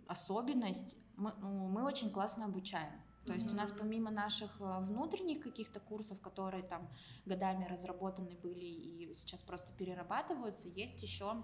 [0.07, 3.03] особенность, мы, ну, мы очень классно обучаем.
[3.27, 3.53] То есть mm-hmm.
[3.53, 6.89] у нас помимо наших э, внутренних каких-то курсов, которые там
[7.27, 11.43] годами разработаны были и сейчас просто перерабатываются, есть еще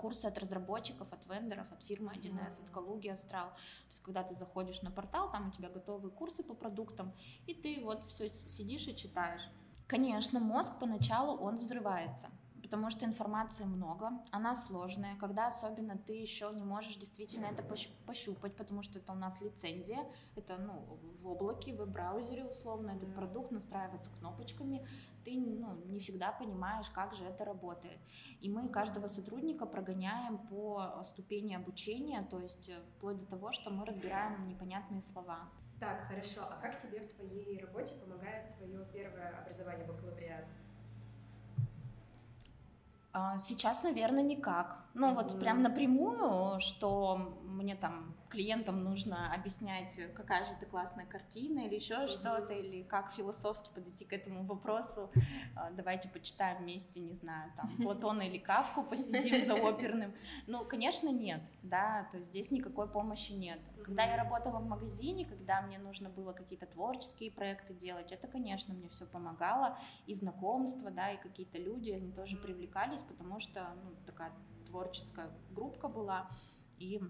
[0.00, 3.50] курсы от разработчиков, от вендоров, от фирмы 1С, от Калуги Астрал.
[3.50, 7.12] То есть, когда ты заходишь на портал, там у тебя готовые курсы по продуктам,
[7.46, 9.42] и ты вот все сидишь и читаешь.
[9.86, 12.28] Конечно, мозг поначалу он взрывается
[12.66, 17.62] потому что информации много, она сложная, когда особенно ты еще не можешь действительно это
[18.06, 23.14] пощупать, потому что это у нас лицензия, это ну, в облаке, в браузере условно этот
[23.14, 24.84] продукт настраивается кнопочками,
[25.24, 28.00] ты ну, не всегда понимаешь, как же это работает.
[28.40, 33.70] И мы каждого сотрудника прогоняем по ступени обучения, то есть э, вплоть до того, что
[33.70, 35.48] мы разбираем непонятные слова.
[35.78, 36.42] Так, хорошо.
[36.48, 40.48] А как тебе в твоей работе помогает твое первое образование бакалавриат?
[43.18, 44.76] А, сейчас, наверное, никак.
[44.92, 51.60] Ну, вот прям напрямую, что мне там клиентам нужно объяснять, какая же это классная картина
[51.60, 52.08] или еще mm-hmm.
[52.08, 55.10] что-то, или как философски подойти к этому вопросу.
[55.54, 60.14] А, давайте почитаем вместе, не знаю, там, Платона или Кавку, посидим за оперным.
[60.46, 63.60] Ну, конечно, нет, да, то есть здесь никакой помощи нет.
[63.84, 68.74] Когда я работала в магазине, когда мне нужно было какие-то творческие проекты делать, это, конечно,
[68.74, 73.90] мне все помогало, и знакомства, да, и какие-то люди, они тоже привлекались, потому что, ну,
[74.04, 74.32] такая
[74.66, 76.28] творческая группа была,
[76.78, 77.00] и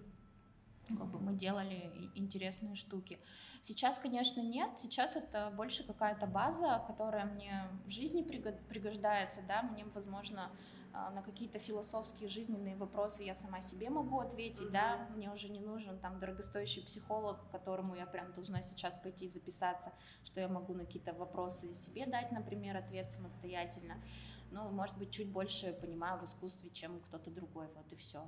[0.87, 3.19] как бы мы делали интересные штуки.
[3.61, 4.77] Сейчас, конечно, нет.
[4.77, 10.51] Сейчас это больше какая-то база, которая мне в жизни пригождается, да, мне, возможно,
[10.93, 14.71] а, на какие-то философские жизненные вопросы я сама себе могу ответить, mm-hmm.
[14.71, 19.27] да, мне уже не нужен там дорогостоящий психолог, к которому я прям должна сейчас пойти
[19.29, 19.91] записаться,
[20.23, 24.01] что я могу на какие-то вопросы себе дать, например, ответ самостоятельно.
[24.49, 28.25] Ну, может быть, чуть больше понимаю в искусстве, чем кто-то другой, вот и все.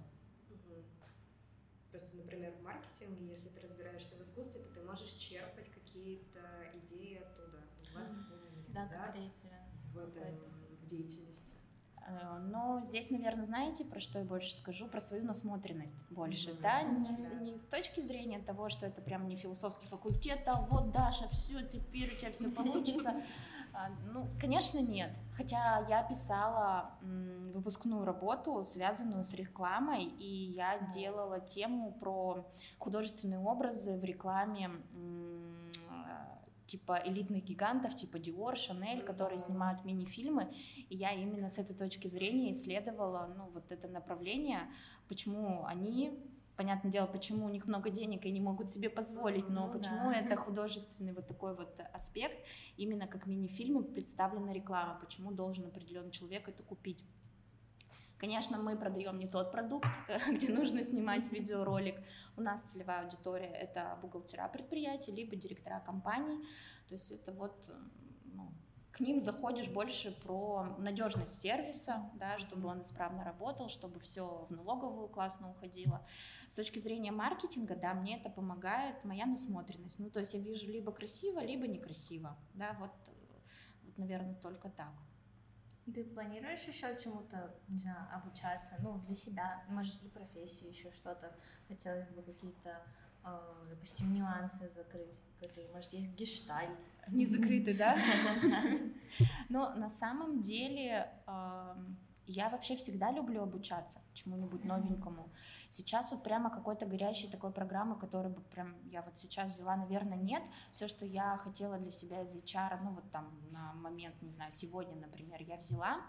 [1.91, 6.39] Просто, например, в маркетинге, если ты разбираешься в искусстве, то ты можешь черпать какие-то
[6.75, 7.63] идеи оттуда.
[7.91, 8.88] У вас такого нет, да?
[8.88, 9.08] да?
[9.12, 9.93] референс.
[9.93, 10.36] В, этом,
[10.82, 11.49] в деятельности.
[12.10, 14.88] Э, но здесь, наверное, знаете, про что я больше скажу?
[14.88, 16.62] Про свою насмотренность больше, mm-hmm.
[16.62, 16.82] да?
[16.82, 21.28] Не, не с точки зрения того, что это прям не философский факультет, а вот, Даша,
[21.30, 23.15] все, теперь у тебя все получится.
[23.72, 25.12] А, ну, конечно, нет.
[25.38, 26.89] Хотя я писала
[27.54, 34.72] выпускную работу, связанную с рекламой, и я делала тему про художественные образы в рекламе
[36.70, 40.54] типа элитных гигантов, типа Dior, Chanel, которые снимают мини-фильмы,
[40.90, 44.62] и я именно с этой точки зрения исследовала, ну, вот это направление,
[45.08, 46.14] почему они
[46.56, 50.12] понятное дело, почему у них много денег и не могут себе позволить, но ну, почему
[50.12, 50.20] да.
[50.20, 52.46] это художественный вот такой вот аспект,
[52.78, 57.04] именно как мини-фильмы представлена реклама, почему должен определенный человек это купить.
[58.20, 59.88] Конечно, мы продаем не тот продукт,
[60.30, 61.96] где нужно снимать видеоролик.
[62.36, 66.46] У нас целевая аудитория— это бухгалтера предприятий, либо директора компаний.
[66.90, 67.72] То есть это вот
[68.26, 68.52] ну,
[68.92, 74.52] к ним заходишь больше про надежность сервиса, да, чтобы он исправно работал, чтобы все в
[74.52, 76.06] налоговую классно уходило.
[76.50, 79.98] С точки зрения маркетинга, да, мне это помогает моя насмотренность.
[79.98, 82.92] Ну, то есть я вижу либо красиво, либо некрасиво, да, вот,
[83.86, 84.92] вот наверное, только так.
[85.93, 91.36] Ты планируешь еще чему-то, не знаю, обучаться, ну, для себя, может, для профессии еще что-то,
[91.67, 92.82] хотелось бы какие-то,
[93.23, 96.80] э, допустим, нюансы закрыть, какие, может, есть гештальт.
[97.08, 97.97] Не закрытый, да?
[99.49, 101.12] Но на самом деле
[102.32, 105.32] Я вообще всегда люблю обучаться чему-нибудь новенькому.
[105.72, 110.15] Сейчас вот прямо какой-то горящей такой программы, которую бы прям я вот сейчас взяла, наверное,
[110.15, 110.44] нет.
[110.72, 114.52] Все, что я хотела для себя из HR, ну вот там на момент, не знаю,
[114.52, 116.02] сегодня, например, я взяла.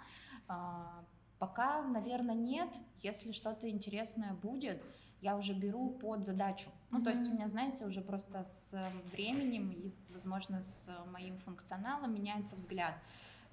[0.46, 1.02] А,
[1.38, 2.68] пока, наверное, нет.
[3.00, 4.84] Если что-то интересное будет,
[5.22, 6.68] я уже беру под задачу.
[6.90, 7.04] Ну, mm-hmm.
[7.04, 12.56] то есть у меня, знаете, уже просто с временем и, возможно, с моим функционалом меняется
[12.56, 12.94] взгляд.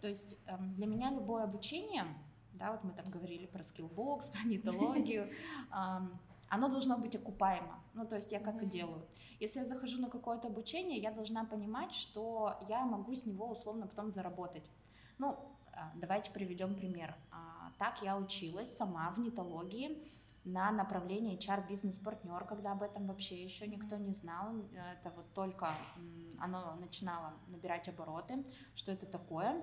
[0.02, 2.06] То есть эм, для меня любое обучение,
[2.58, 5.32] да, вот мы там говорили про скиллбокс, про нетологию,
[6.50, 7.84] оно должно быть окупаемо.
[7.94, 9.06] Ну, то есть я как и делаю.
[9.40, 13.88] Если я захожу на какое-то обучение, я должна понимать, что я могу с него условно
[13.88, 14.70] потом заработать.
[15.18, 15.38] Ну,
[15.74, 17.16] а, давайте приведем пример.
[17.32, 20.04] А, так я училась сама в нетологии
[20.44, 24.56] на направлении HR бизнес-партнер, когда об этом вообще еще никто не знал.
[24.74, 25.76] Это вот только
[26.40, 29.62] оно начинало набирать обороты, что это такое.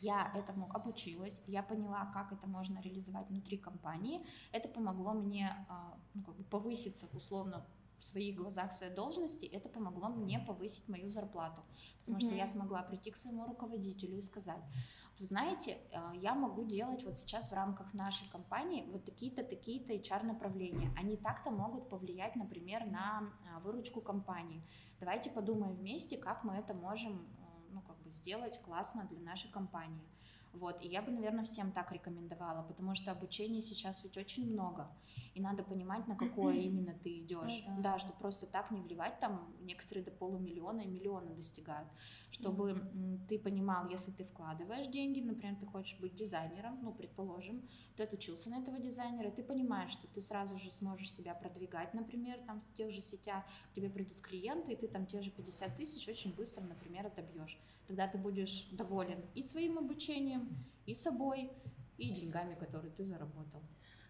[0.00, 4.24] Я этому обучилась, я поняла, как это можно реализовать внутри компании.
[4.52, 7.66] Это помогло мне а, ну, как бы повыситься условно
[7.98, 11.62] в своих глазах своей должности, это помогло мне повысить мою зарплату,
[12.00, 12.26] потому mm-hmm.
[12.28, 14.62] что я смогла прийти к своему руководителю и сказать,
[15.18, 19.92] вы знаете, а, я могу делать вот сейчас в рамках нашей компании вот такие-то, такие-то
[19.94, 20.94] HR-направления.
[20.96, 24.62] Они так-то могут повлиять, например, на а, выручку компании.
[25.00, 27.26] Давайте подумаем вместе, как мы это можем
[28.20, 30.08] сделать классно для нашей компании.
[30.52, 34.90] Вот, и я бы, наверное, всем так рекомендовала, потому что обучения сейчас ведь очень много,
[35.34, 37.64] и надо понимать, на какое именно ты идешь.
[37.66, 37.92] Ну, да.
[37.92, 41.88] да, чтобы просто так не вливать, там некоторые до полумиллиона и миллиона достигают,
[42.30, 43.26] чтобы mm-hmm.
[43.28, 47.62] ты понимал, если ты вкладываешь деньги, например, ты хочешь быть дизайнером, ну, предположим,
[47.96, 52.38] ты отучился на этого дизайнера, ты понимаешь, что ты сразу же сможешь себя продвигать, например,
[52.46, 55.76] там в тех же сетях, к тебе придут клиенты, и ты там те же 50
[55.76, 61.50] тысяч очень быстро, например, отобьешь тогда ты будешь доволен и своим обучением, и собой,
[61.96, 63.62] и деньгами, которые ты заработал.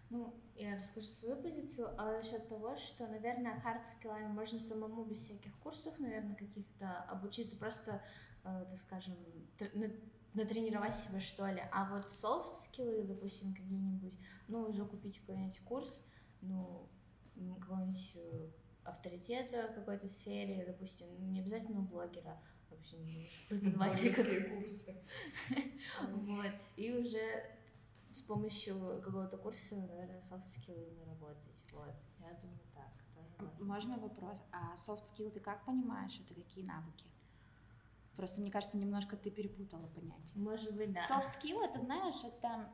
[0.09, 5.57] Ну, я расскажу свою позицию а насчет того, что, наверное, хард-скиллами можно самому без всяких
[5.59, 8.01] курсов, наверное, каких-то обучиться, просто,
[8.43, 9.15] э, так скажем,
[10.33, 11.61] натренировать себя, что ли.
[11.71, 14.13] А вот софт-скиллы, допустим, какие-нибудь,
[14.47, 16.03] ну, уже купить какой-нибудь курс,
[16.41, 16.89] ну,
[17.35, 18.49] какого-нибудь э,
[18.83, 24.95] авторитета в какой-то сфере, допустим, не обязательно у блогера, вообще преподавательские курсы.
[26.11, 26.51] Вот.
[26.77, 27.57] И уже
[28.11, 31.55] с помощью какого-то курса, наверное, soft skill ы наработать.
[31.73, 31.93] Вот.
[32.19, 33.59] Я думаю, так.
[33.59, 34.37] Можно вопрос?
[34.51, 36.19] А soft skill ты как понимаешь?
[36.19, 37.05] Это какие навыки?
[38.19, 40.35] Просто, мне кажется, немножко ты перепутала понятие.
[40.35, 40.99] Может быть, да.
[41.09, 42.69] Soft skill, это, знаешь, это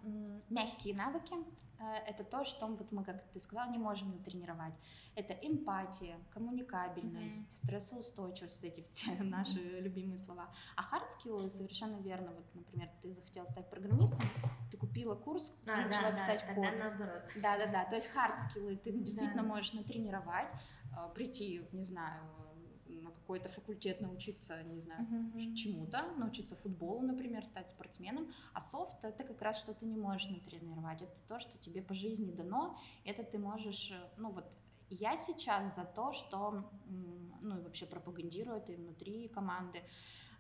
[0.50, 1.36] мягкие навыки.
[1.78, 4.74] Э, это то, что вот мы, как ты сказала, не можем натренировать.
[5.14, 7.64] Это эмпатия, коммуникабельность, mm-hmm.
[7.64, 10.50] стрессоустойчивость, вот эти все наши любимые слова.
[10.76, 12.32] А hard skill совершенно верно.
[12.32, 14.22] Вот, например, ты захотела стать программистом,
[14.72, 16.66] ты купила курс, а, начала да, писать да, код.
[16.66, 17.24] Тогда наоборот.
[17.36, 17.86] Да, да, да.
[17.86, 19.48] То есть hard skills ты действительно да.
[19.50, 20.50] можешь натренировать,
[20.92, 22.24] э, прийти, не знаю,
[23.06, 25.54] на какой-то факультет научиться, не знаю, uh-huh.
[25.56, 30.30] чему-то, научиться футболу, например, стать спортсменом, а софт— это как раз что ты не можешь
[30.30, 34.46] натренировать, это то, что тебе по жизни дано, это ты можешь, э, ну вот,
[34.90, 36.70] я сейчас за то, что,
[37.42, 39.82] ну и вообще пропагандирую это и внутри команды,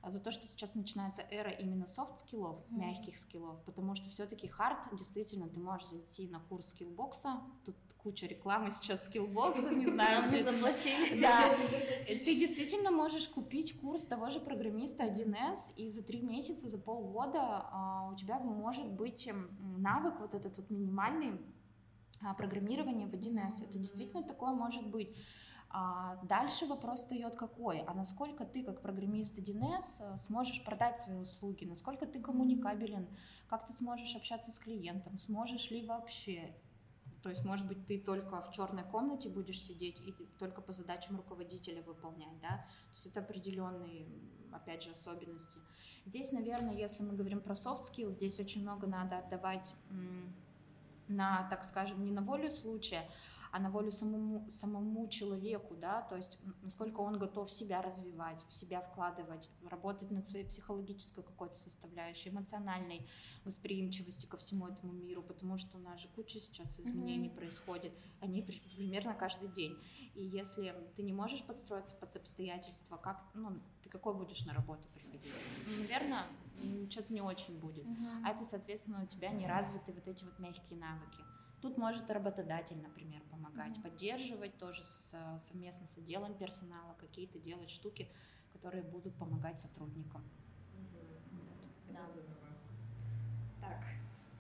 [0.01, 2.77] а за то, что сейчас начинается эра именно софт-скиллов, mm-hmm.
[2.77, 7.75] мягких скиллов, потому что все-таки hard, действительно, ты можешь зайти на курс Skillbox а, тут
[8.05, 10.21] куча рекламы сейчас Skillbox а, не знаю.
[10.21, 11.19] Нам не заплатили.
[11.19, 11.51] Да,
[12.07, 17.39] ты действительно можешь купить курс того же программиста 1С, и за три месяца, за полгода
[17.41, 19.27] а, у тебя может быть
[19.59, 21.41] навык вот этот вот минимальный
[22.21, 23.63] а, программирования в 1С.
[23.63, 25.17] Это действительно такое может быть.
[25.77, 27.79] А дальше вопрос встает какой?
[27.87, 31.65] А насколько ты, как программист 1С, э, сможешь продать свои услуги?
[31.65, 33.09] Насколько ты коммуникабелен?
[33.47, 35.17] Как ты сможешь общаться с клиентом?
[35.17, 36.55] Сможешь ли вообще?
[37.25, 41.17] То есть, может быть, ты только в черной комнате будешь сидеть и только по задачам
[41.17, 42.49] руководителя выполнять, да?
[42.49, 44.05] То есть это определенные,
[44.51, 45.57] опять же, особенности.
[46.05, 49.73] Здесь, наверное, если мы говорим про soft skills, здесь очень много надо отдавать
[51.07, 53.09] на, так скажем, не на волю случая,
[53.55, 58.53] а на волю самому, самому человеку, да, то есть насколько он готов себя развивать, в
[58.53, 63.07] себя вкладывать, работать над своей психологической какой-то составляющей, эмоциональной
[63.45, 67.37] восприимчивостью ко всему этому миру, потому что у нас же куча сейчас изменений mm-hmm.
[67.37, 69.81] происходит, они примерно каждый день.
[70.15, 74.85] И если ты не можешь подстроиться под обстоятельства, как, ну, ты какой будешь на работу
[74.93, 75.31] приходить?
[75.65, 76.25] Наверное,
[76.89, 77.85] что-то не очень будет.
[77.85, 78.21] Mm-hmm.
[78.25, 81.23] А это, соответственно, у тебя не развиты вот эти вот мягкие навыки.
[81.65, 83.81] Тут может работодатель, например, помогать, mm-hmm.
[83.81, 88.07] поддерживать тоже с, совместно с отделом персонала, какие-то делать штуки,
[88.53, 90.21] которые будут помогать сотрудникам.
[90.21, 91.31] Mm-hmm.
[91.31, 91.89] Вот.
[91.89, 92.05] Это да.
[92.05, 92.47] здорово.
[93.59, 93.83] Так,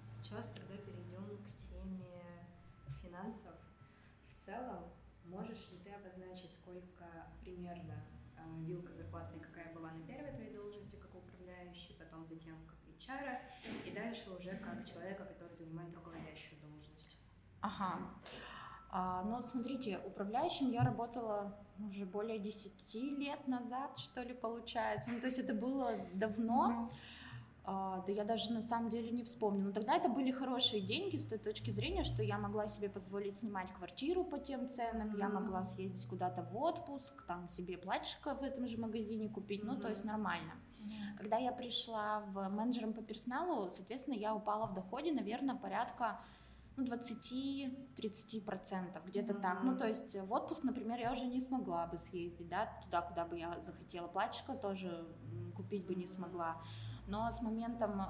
[0.07, 2.45] Сейчас тогда перейдем к теме
[3.01, 3.55] финансов.
[4.27, 4.83] В целом,
[5.25, 7.05] можешь ли ты обозначить, сколько
[7.41, 8.05] примерно
[8.37, 13.39] э, вилка зарплатная, какая была на первой твоей должности как управляющий, потом затем как HR,
[13.83, 16.84] и дальше уже как человека, который занимает руководящую должность?
[17.65, 17.99] Ага.
[18.91, 21.57] А, ну, смотрите, управляющим я работала
[21.89, 25.09] уже более 10 лет назад, что ли, получается.
[25.11, 26.71] Ну, то есть это было давно.
[26.71, 26.95] Mm-hmm.
[27.67, 29.65] А, да я даже на самом деле не вспомню.
[29.65, 33.39] Но тогда это были хорошие деньги с той точки зрения, что я могла себе позволить
[33.39, 35.19] снимать квартиру по тем ценам, mm-hmm.
[35.19, 39.73] я могла съездить куда-то в отпуск, там себе платьишко в этом же магазине купить, mm-hmm.
[39.73, 40.53] ну то есть нормально.
[40.53, 41.17] Mm-hmm.
[41.17, 46.19] Когда я пришла в менеджером по персоналу, соответственно, я упала в доходе, наверное, порядка
[46.77, 49.41] ну, 20-30%, где-то mm-hmm.
[49.41, 49.63] так.
[49.63, 53.25] Ну, то есть в отпуск, например, я уже не смогла бы съездить, да, туда, куда
[53.25, 54.07] бы я захотела.
[54.07, 55.07] Платьишко тоже
[55.55, 56.61] купить бы не смогла
[57.07, 58.05] но с моментом э,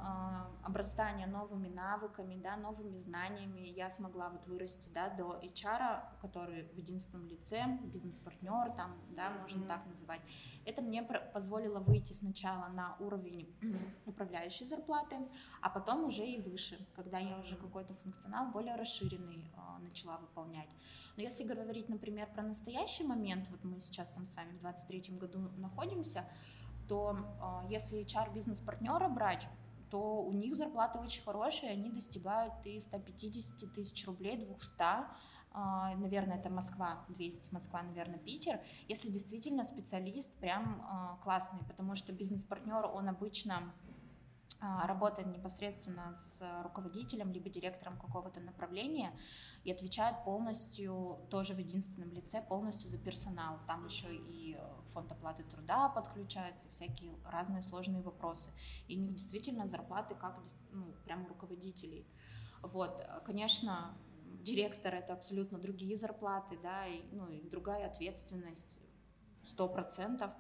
[0.63, 6.77] обрастания новыми навыками, да, новыми знаниями я смогла вот вырасти да, до HR, который в
[6.77, 9.67] единственном лице, бизнес-партнер, там, да, можно mm-hmm.
[9.67, 10.21] так называть.
[10.65, 13.53] Это мне позволило выйти сначала на уровень
[14.05, 15.17] управляющей зарплаты,
[15.61, 20.69] а потом уже и выше, когда я уже какой-то функционал более расширенный э, начала выполнять.
[21.17, 25.17] Но если говорить, например, про настоящий момент, вот мы сейчас там с вами в 23
[25.17, 26.25] году находимся,
[26.87, 29.47] то э, если HR-бизнес-партнера брать,
[29.89, 34.73] то у них зарплаты очень хорошие, они достигают и 150 тысяч рублей, 200,
[35.57, 38.59] а, наверное, это Москва 200, Москва, наверное, Питер,
[38.89, 43.73] если действительно специалист прям а, классный, потому что бизнес-партнер, он обычно
[44.59, 49.17] а, работает непосредственно с руководителем либо директором какого-то направления
[49.65, 53.59] и отвечает полностью, тоже в единственном лице, полностью за персонал.
[53.65, 58.51] Там еще и э, фонд оплаты труда подключается, всякие разные сложные вопросы.
[58.87, 60.39] И у них действительно зарплаты как
[60.71, 62.05] ну, прям руководителей.
[62.61, 63.97] Вот, конечно,
[64.43, 68.79] директор это абсолютно другие зарплаты, да, и, ну, и другая ответственность,
[69.43, 70.31] сто процентов.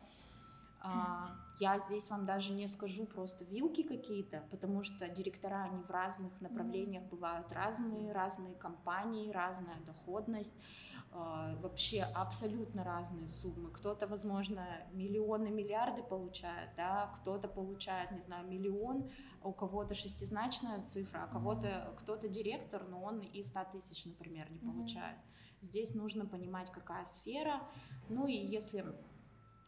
[0.85, 5.89] А, я здесь вам даже не скажу просто вилки какие-то, потому что директора, они в
[5.89, 7.51] разных направлениях бывают.
[7.51, 10.53] Разные, разные компании, разная доходность,
[11.11, 13.71] а, вообще абсолютно разные суммы.
[13.71, 19.09] Кто-то, возможно, миллионы, миллиарды получает, да, кто-то получает, не знаю, миллион,
[19.43, 24.59] у кого-то шестизначная цифра, а кого-то, кто-то директор, но он и 100 тысяч, например, не
[24.59, 25.17] получает.
[25.61, 27.61] Здесь нужно понимать, какая сфера,
[28.09, 28.85] ну и если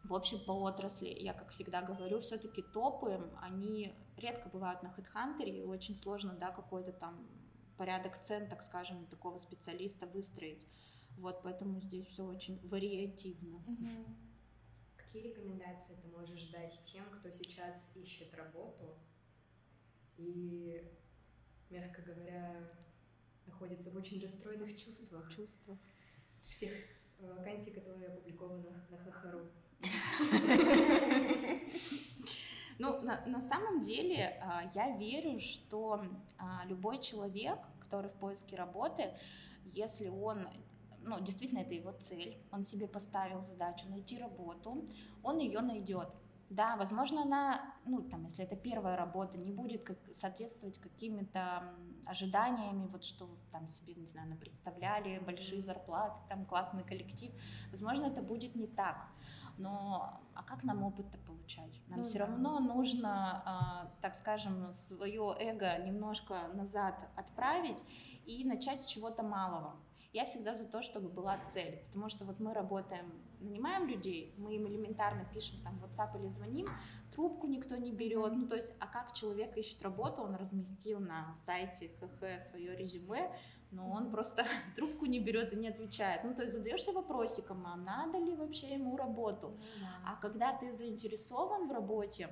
[0.07, 5.45] в общем, по отрасли, я, как всегда говорю, все-таки топы, они редко бывают на HeadHunter,
[5.45, 7.27] и очень сложно, да, какой-то там
[7.77, 10.63] порядок цен, так скажем, такого специалиста выстроить.
[11.17, 13.57] Вот, поэтому здесь все очень вариативно.
[13.57, 14.15] Угу.
[14.97, 18.97] Какие рекомендации ты можешь дать тем, кто сейчас ищет работу
[20.17, 20.83] и,
[21.69, 22.71] мягко говоря,
[23.45, 25.29] находится в очень расстроенных чувствах?
[25.35, 25.79] Чувствах.
[26.49, 26.71] С тех
[27.19, 29.51] вакансий, которые опубликованы на ХХРУ.
[32.79, 35.99] Ну, на, самом деле, а, я верю, что
[36.37, 39.17] а, любой человек, который в поиске работы,
[39.73, 40.47] если он
[41.07, 44.85] ну, действительно, это его цель, он себе поставил задачу найти работу,
[45.23, 46.09] он ее найдет.
[46.49, 51.73] Да, возможно, она, ну, там, если это первая работа, не будет как, соответствовать какими-то
[52.05, 57.33] ожиданиями, вот что там себе, не знаю, представляли, большие зарплаты, там, классный коллектив.
[57.71, 59.09] Возможно, это будет не так
[59.57, 61.81] но а как нам опыт-то получать?
[61.87, 62.25] Нам ну, все да.
[62.25, 67.83] равно нужно, а, так скажем, свое эго немножко назад отправить
[68.25, 69.75] и начать с чего-то малого.
[70.13, 74.55] Я всегда за то, чтобы была цель, потому что вот мы работаем, нанимаем людей, мы
[74.55, 76.67] им элементарно пишем там WhatsApp или звоним,
[77.13, 81.35] трубку никто не берет, ну то есть, а как человек ищет работу, он разместил на
[81.45, 83.31] сайте ХХ свое резюме,
[83.71, 84.45] но он просто
[84.75, 86.23] трубку не берет и не отвечает.
[86.23, 89.47] Ну, то есть задаешься вопросиком, а надо ли вообще ему работу?
[89.47, 89.85] Mm-hmm.
[90.05, 92.29] А когда ты заинтересован в работе,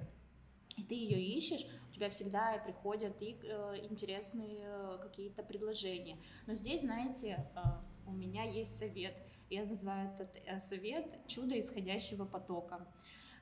[0.77, 6.17] и ты ее ищешь, у тебя всегда приходят и э, интересные э, какие-то предложения.
[6.47, 7.59] Но здесь, знаете, э,
[8.07, 9.15] у меня есть совет.
[9.49, 12.85] Я называю этот э, совет чудо исходящего потока.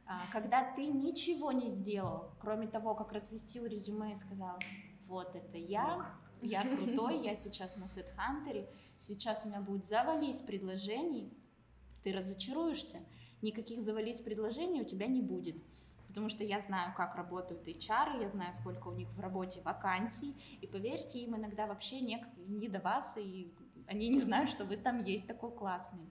[0.06, 4.60] Э, когда ты ничего не сделал, кроме того, как разместил резюме и сказал,
[5.08, 11.34] вот это я, я крутой, я сейчас на HeadHunter, сейчас у меня будет завались предложений,
[12.04, 13.00] ты разочаруешься,
[13.42, 15.56] никаких завались предложений у тебя не будет.
[16.08, 20.36] Потому что я знаю, как работают HR, я знаю, сколько у них в работе вакансий,
[20.62, 23.52] и поверьте, им иногда вообще не, не до вас, и
[23.88, 26.08] они не знают, что вы там есть такой классный.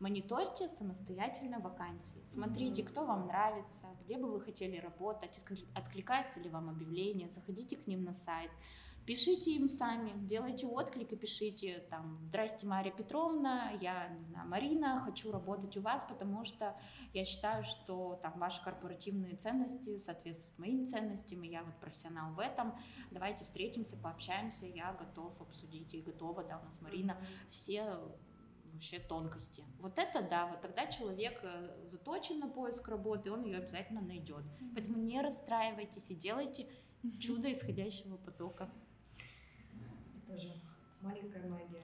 [0.00, 2.24] Мониторьте самостоятельно вакансии.
[2.32, 5.38] Смотрите, кто вам нравится, где бы вы хотели работать,
[5.74, 8.50] откликается ли вам объявление, заходите к ним на сайт,
[9.06, 15.00] Пишите им сами, делайте отклик и пишите там «Здрасте, Мария Петровна, я, не знаю, Марина,
[15.04, 16.78] хочу работать у вас, потому что
[17.12, 22.38] я считаю, что там ваши корпоративные ценности соответствуют моим ценностям, и я вот профессионал в
[22.38, 22.78] этом.
[23.10, 27.16] Давайте встретимся, пообщаемся, я готов обсудить и готова, да, у нас Марина,
[27.48, 27.98] все
[28.72, 29.64] вообще тонкости.
[29.78, 34.44] Вот это да, вот тогда человек э, заточен на поиск работы, он ее обязательно найдет.
[34.74, 36.68] Поэтому не расстраивайтесь и делайте
[37.18, 38.70] чудо исходящего потока
[40.30, 40.54] тоже
[41.00, 41.82] маленькая магия.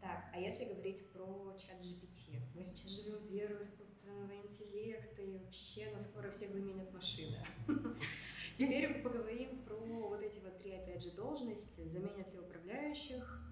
[0.00, 2.40] Так, а если говорить про чат GPT?
[2.54, 7.44] Мы сейчас живем в веру искусственного интеллекта, и вообще нас скоро всех заменят машины.
[8.54, 11.86] Теперь поговорим про вот эти вот три, опять же, должности.
[11.88, 13.42] Заменят ли управляющих,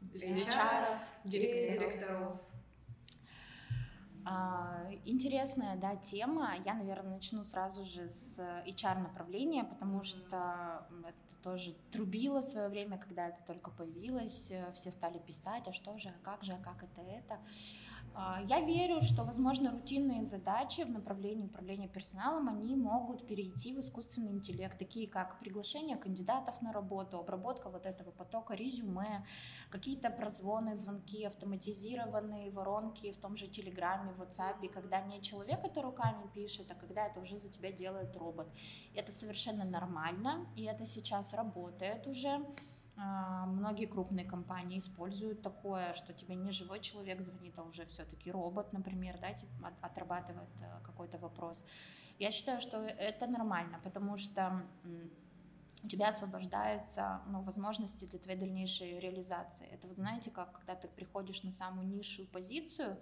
[0.00, 0.86] HR,
[1.24, 2.48] директоров.
[4.24, 6.54] А, интересная, да, тема.
[6.64, 10.86] Я, наверное, начну сразу же с HR направления, потому что
[11.42, 15.96] тоже трубила в свое время, когда это только появилось, э, все стали писать, а что
[15.96, 17.38] же, а как же, а как это это.
[18.14, 23.80] А, я верю, что, возможно, рутинные задачи в направлении управления персоналом, они могут перейти в
[23.80, 29.24] искусственный интеллект, такие как приглашение кандидатов на работу, обработка вот этого потока резюме,
[29.70, 36.28] какие-то прозвоны, звонки, автоматизированные воронки в том же Телеграме, WhatsApp, когда не человек это руками
[36.34, 38.48] пишет, а когда это уже за тебя делает робот.
[38.94, 42.44] Это совершенно нормально, и это сейчас работает уже.
[43.00, 48.30] А, многие крупные компании используют такое, что тебе не живой человек звонит, а уже все-таки
[48.30, 51.64] робот, например, да, типа, отрабатывает э, какой-то вопрос.
[52.18, 54.62] Я считаю, что это нормально, потому что
[55.84, 59.68] у тебя освобождается ну, возможности для твоей дальнейшей реализации.
[59.68, 62.98] Это вот знаете, как когда ты приходишь на самую низшую позицию,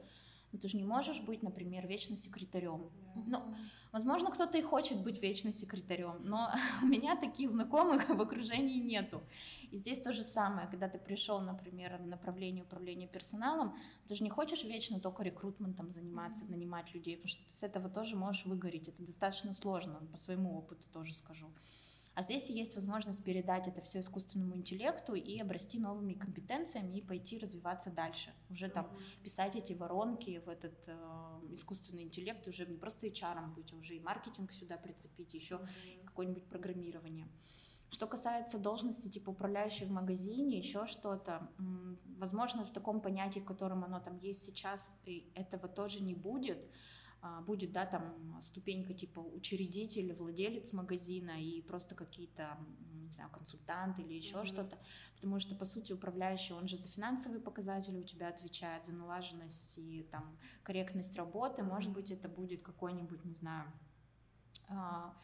[0.52, 2.90] ну, ты же не можешь быть, например, вечно секретарем.
[3.26, 3.54] Ну,
[3.92, 6.50] возможно, кто-то и хочет быть вечно секретарем, но
[6.82, 9.22] у меня таких знакомых в окружении нету.
[9.70, 13.76] И здесь то же самое, когда ты пришел, например, в направление управления персоналом,
[14.06, 17.88] ты же не хочешь вечно только рекрутментом заниматься, нанимать людей, потому что ты с этого
[17.88, 18.88] тоже можешь выгореть.
[18.88, 21.50] Это достаточно сложно, по своему опыту тоже скажу.
[22.16, 27.38] А здесь есть возможность передать это все искусственному интеллекту и обрасти новыми компетенциями и пойти
[27.38, 28.32] развиваться дальше.
[28.48, 28.90] Уже там
[29.22, 30.94] писать эти воронки в этот э,
[31.50, 35.60] искусственный интеллект, уже не просто HR быть, а уже и маркетинг сюда прицепить, еще
[36.06, 37.28] какое-нибудь программирование.
[37.90, 41.50] Что касается должности типа управляющей в магазине, еще что-то,
[42.18, 44.90] возможно, в таком понятии, в котором оно там есть сейчас,
[45.34, 46.66] этого тоже не будет.
[47.26, 52.56] А, будет, да, там ступенька типа учредитель, владелец магазина и просто какие-то,
[52.94, 54.44] не знаю, консультанты или еще mm-hmm.
[54.44, 54.78] что-то,
[55.16, 59.76] потому что, по сути, управляющий, он же за финансовые показатели у тебя отвечает, за налаженность
[59.78, 61.68] и там корректность работы, mm-hmm.
[61.68, 63.72] может быть, это будет какой-нибудь, не знаю,
[64.68, 65.16] а,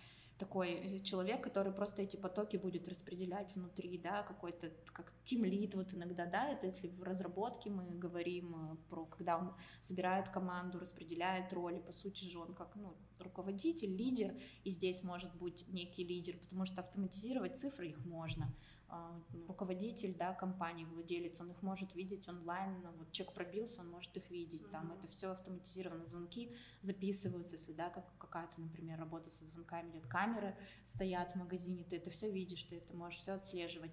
[0.43, 5.95] такой э, человек, который просто эти потоки будет распределять внутри, да, какой-то как тимлит вот
[5.95, 11.53] иногда, да, это если в разработке мы говорим э, про, когда он собирает команду, распределяет
[11.53, 14.34] роли, по сути же он как, ну, руководитель, лидер,
[14.64, 18.53] и здесь может быть некий лидер, потому что автоматизировать цифры их можно,
[19.47, 24.30] руководитель да, компании, владелец, он их может видеть онлайн, вот человек пробился, он может их
[24.30, 29.90] видеть, там это все автоматизировано, звонки записываются, если да, как, какая-то, например, работа со звонками
[29.90, 33.93] идет, камеры стоят в магазине, ты это все видишь, ты это можешь все отслеживать.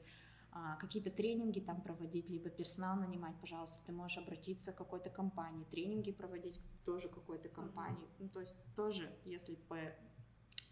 [0.51, 5.63] А, какие-то тренинги там проводить, либо персонал нанимать, пожалуйста, ты можешь обратиться к какой-то компании,
[5.65, 8.07] тренинги проводить тоже какой-то компании.
[8.07, 8.19] Mm-hmm.
[8.19, 9.77] Ну, то есть тоже, если по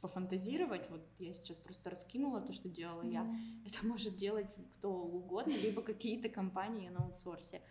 [0.01, 3.11] пофантазировать, вот я сейчас просто раскинула то, что делала mm-hmm.
[3.11, 3.35] я,
[3.65, 7.61] это может делать кто угодно, либо какие-то компании на аутсорсе.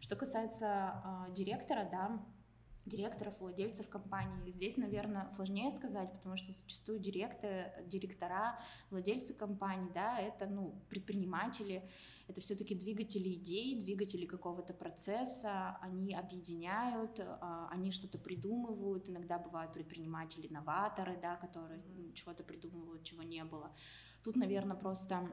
[0.00, 2.24] Что касается э, директора, да,
[2.90, 4.50] директоров, владельцев компании.
[4.50, 8.58] Здесь, наверное, сложнее сказать, потому что зачастую директоры, директора,
[8.90, 11.88] владельцы компаний, да, это, ну, предприниматели,
[12.28, 19.72] это все-таки двигатели идей, двигатели какого-то процесса, они объединяют, а, они что-то придумывают, иногда бывают
[19.72, 21.82] предприниматели-новаторы, да, которые
[22.14, 23.72] чего-то придумывают, чего не было.
[24.22, 25.28] Тут, наверное, просто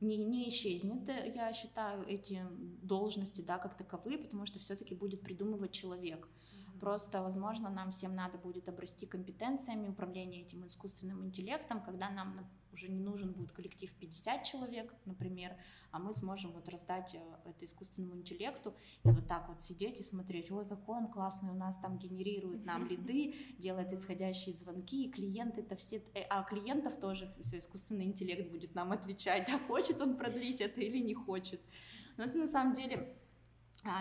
[0.00, 2.40] не, не исчезнет, я считаю, эти
[2.82, 6.28] должности, да, как таковые, потому что все-таки будет придумывать человек.
[6.82, 12.88] Просто, возможно, нам всем надо будет обрасти компетенциями управления этим искусственным интеллектом, когда нам уже
[12.88, 15.54] не нужен будет коллектив 50 человек, например,
[15.92, 18.74] а мы сможем вот раздать э, это искусственному интеллекту
[19.04, 22.64] и вот так вот сидеть и смотреть, ой, какой он классный у нас там генерирует
[22.64, 28.06] нам лиды, делает исходящие звонки, и клиенты это все, э, а клиентов тоже все искусственный
[28.06, 31.60] интеллект будет нам отвечать, а хочет он продлить это или не хочет.
[32.16, 33.21] Но это на самом деле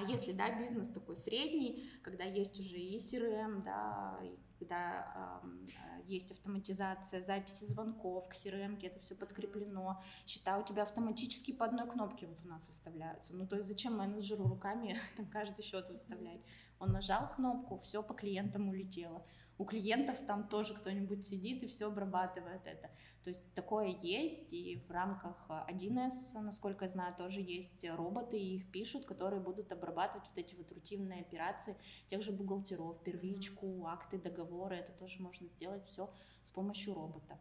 [0.07, 6.31] если, да, бизнес такой средний, когда есть уже и CRM, да, и когда э, есть
[6.31, 12.27] автоматизация записи звонков к CRM, это все подкреплено, счета у тебя автоматически по одной кнопке
[12.27, 13.33] вот у нас выставляются.
[13.33, 16.41] Ну, то есть зачем менеджеру руками там каждый счет выставлять?
[16.79, 19.25] Он нажал кнопку, все по клиентам улетело
[19.61, 22.89] у клиентов там тоже кто-нибудь сидит и все обрабатывает это.
[23.23, 25.37] То есть такое есть, и в рамках
[25.69, 30.55] 1С, насколько я знаю, тоже есть роботы, и их пишут, которые будут обрабатывать вот эти
[30.55, 36.11] вот рутинные операции тех же бухгалтеров, первичку, акты, договоры, это тоже можно сделать все
[36.43, 37.37] с помощью робота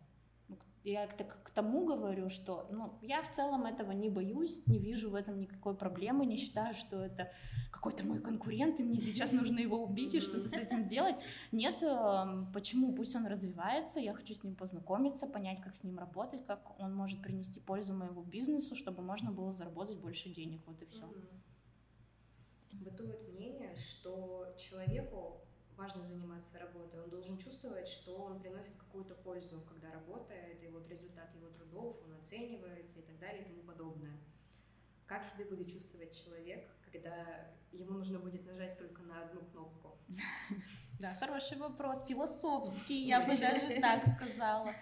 [0.85, 5.11] я так к тому говорю, что ну, я в целом этого не боюсь, не вижу
[5.11, 7.31] в этом никакой проблемы, не считаю, что это
[7.71, 11.17] какой-то мой конкурент, и мне сейчас нужно его убить и что-то с этим делать.
[11.53, 12.95] Нет, эм, почему?
[12.95, 16.95] Пусть он развивается, я хочу с ним познакомиться, понять, как с ним работать, как он
[16.95, 21.13] может принести пользу моему бизнесу, чтобы можно было заработать больше денег, вот и все.
[22.73, 25.43] Бытует мнение, что человеку
[25.81, 30.87] важно заниматься работой, он должен чувствовать, что он приносит какую-то пользу, когда работает, и вот
[30.89, 34.17] результат его трудов, он оценивается и так далее и тому подобное.
[35.07, 39.99] Как себя будет чувствовать человек, когда ему нужно будет нажать только на одну кнопку?
[41.01, 44.75] Да, хороший вопрос, философский, я бы даже так сказала.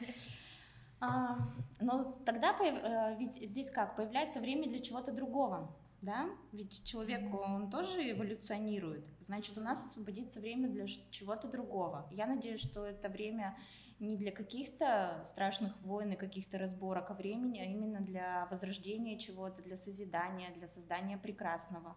[1.01, 1.39] А,
[1.79, 7.71] но тогда э, ведь здесь как появляется время для чего-то другого да, ведь человек, он
[7.71, 12.09] тоже эволюционирует, значит, у нас освободится время для чего-то другого.
[12.13, 13.59] Я надеюсь, что это время
[13.99, 19.61] не для каких-то страшных войн и каких-то разборок, а времени, а именно для возрождения чего-то,
[19.63, 21.97] для созидания, для создания прекрасного.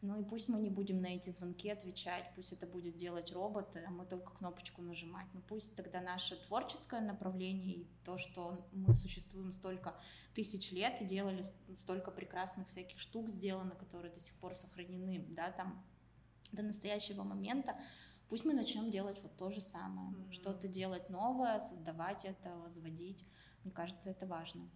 [0.00, 3.82] Ну и пусть мы не будем на эти звонки отвечать, пусть это будет делать роботы,
[3.84, 5.26] а мы только кнопочку нажимать.
[5.34, 9.96] Ну пусть тогда наше творческое направление и то, что мы существуем столько
[10.34, 11.44] тысяч лет и делали
[11.78, 15.84] столько прекрасных всяких штук сделано, которые до сих пор сохранены, да, там
[16.52, 17.76] до настоящего момента,
[18.28, 20.32] пусть мы начнем делать вот то же самое, mm-hmm.
[20.32, 23.26] что-то делать новое, создавать это, возводить.
[23.64, 24.70] Мне кажется, это важно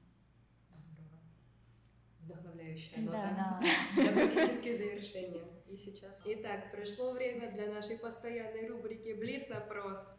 [2.25, 4.03] вдохновляющая нота да, да.
[4.03, 5.43] для практические завершения.
[5.69, 6.23] И сейчас.
[6.27, 10.15] Итак, пришло время для нашей постоянной рубрики Блиц-опрос.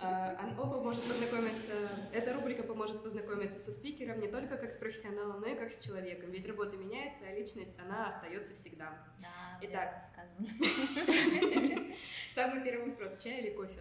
[0.00, 1.72] Uh, оба может познакомиться,
[2.12, 5.82] эта рубрика поможет познакомиться со спикером не только как с профессионалом, но и как с
[5.82, 6.32] человеком.
[6.32, 9.06] Ведь работа меняется, а личность, она остается всегда.
[9.20, 10.48] Да, Итак, сказано.
[12.32, 13.16] Самый первый вопрос.
[13.22, 13.80] Чай или кофе?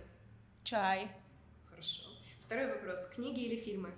[0.63, 1.11] Чай.
[1.65, 2.03] Хорошо.
[2.41, 3.07] Второй вопрос.
[3.07, 3.91] Книги или фильмы?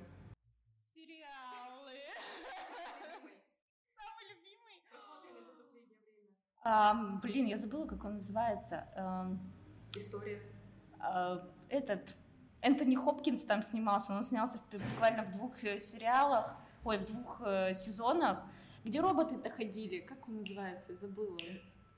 [6.68, 8.88] А, блин, я забыла, как он называется.
[8.96, 9.32] А,
[9.96, 10.42] История.
[11.00, 12.16] А, этот
[12.62, 17.40] Энтони Хопкинс там снимался, он снялся в, буквально в двух э, сериалах, ой, в двух
[17.46, 18.42] э, сезонах,
[18.84, 20.00] где роботы-то ходили.
[20.00, 20.94] Как он называется?
[20.94, 21.38] Я забыла.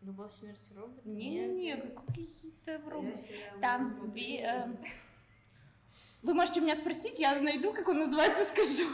[0.02, 1.06] Любовь, смерть, робот?
[1.06, 3.20] Не-не-не, какие-то роботы.
[3.62, 4.68] Там би, э,
[6.24, 8.90] вы можете меня спросить, я найду, как он называется, скажу.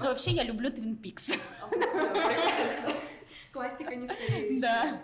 [0.00, 1.28] Но вообще я люблю Твин Пикс.
[3.52, 4.60] Классика не стареющая.
[4.60, 5.02] Да.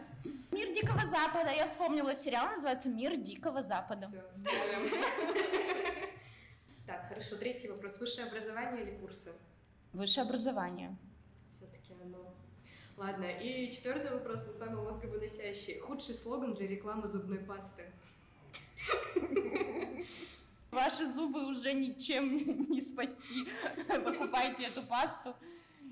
[0.50, 1.50] Мир Дикого Запада.
[1.52, 4.06] Я вспомнила сериал, называется Мир Дикого Запада.
[4.06, 4.22] Все,
[6.86, 7.36] Так, хорошо.
[7.36, 7.98] Третий вопрос.
[8.00, 9.32] Высшее образование или курсы?
[9.92, 10.96] Высшее образование.
[11.50, 12.34] Все-таки оно.
[12.96, 15.78] Ладно, и четвертый вопрос, он самый мозговыносящий.
[15.78, 17.84] Худший слоган для рекламы зубной пасты?
[20.70, 23.46] Ваши зубы уже ничем не спасти.
[23.86, 25.34] Покупайте эту пасту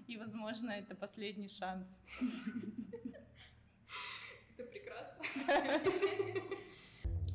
[0.06, 1.88] и, возможно, это последний шанс.
[4.56, 5.22] Это прекрасно.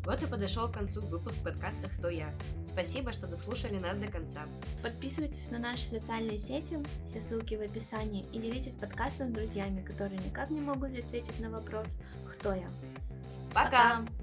[0.04, 2.34] Вот и подошел к концу выпуск подкаста «Кто я?».
[2.66, 4.48] Спасибо, что дослушали нас до конца.
[4.82, 10.18] Подписывайтесь на наши социальные сети, все ссылки в описании, и делитесь подкастом с друзьями, которые
[10.18, 11.88] никак не могут ответить на вопрос
[12.32, 12.70] «Кто я?».
[13.54, 14.00] Пока!
[14.00, 14.21] Пока!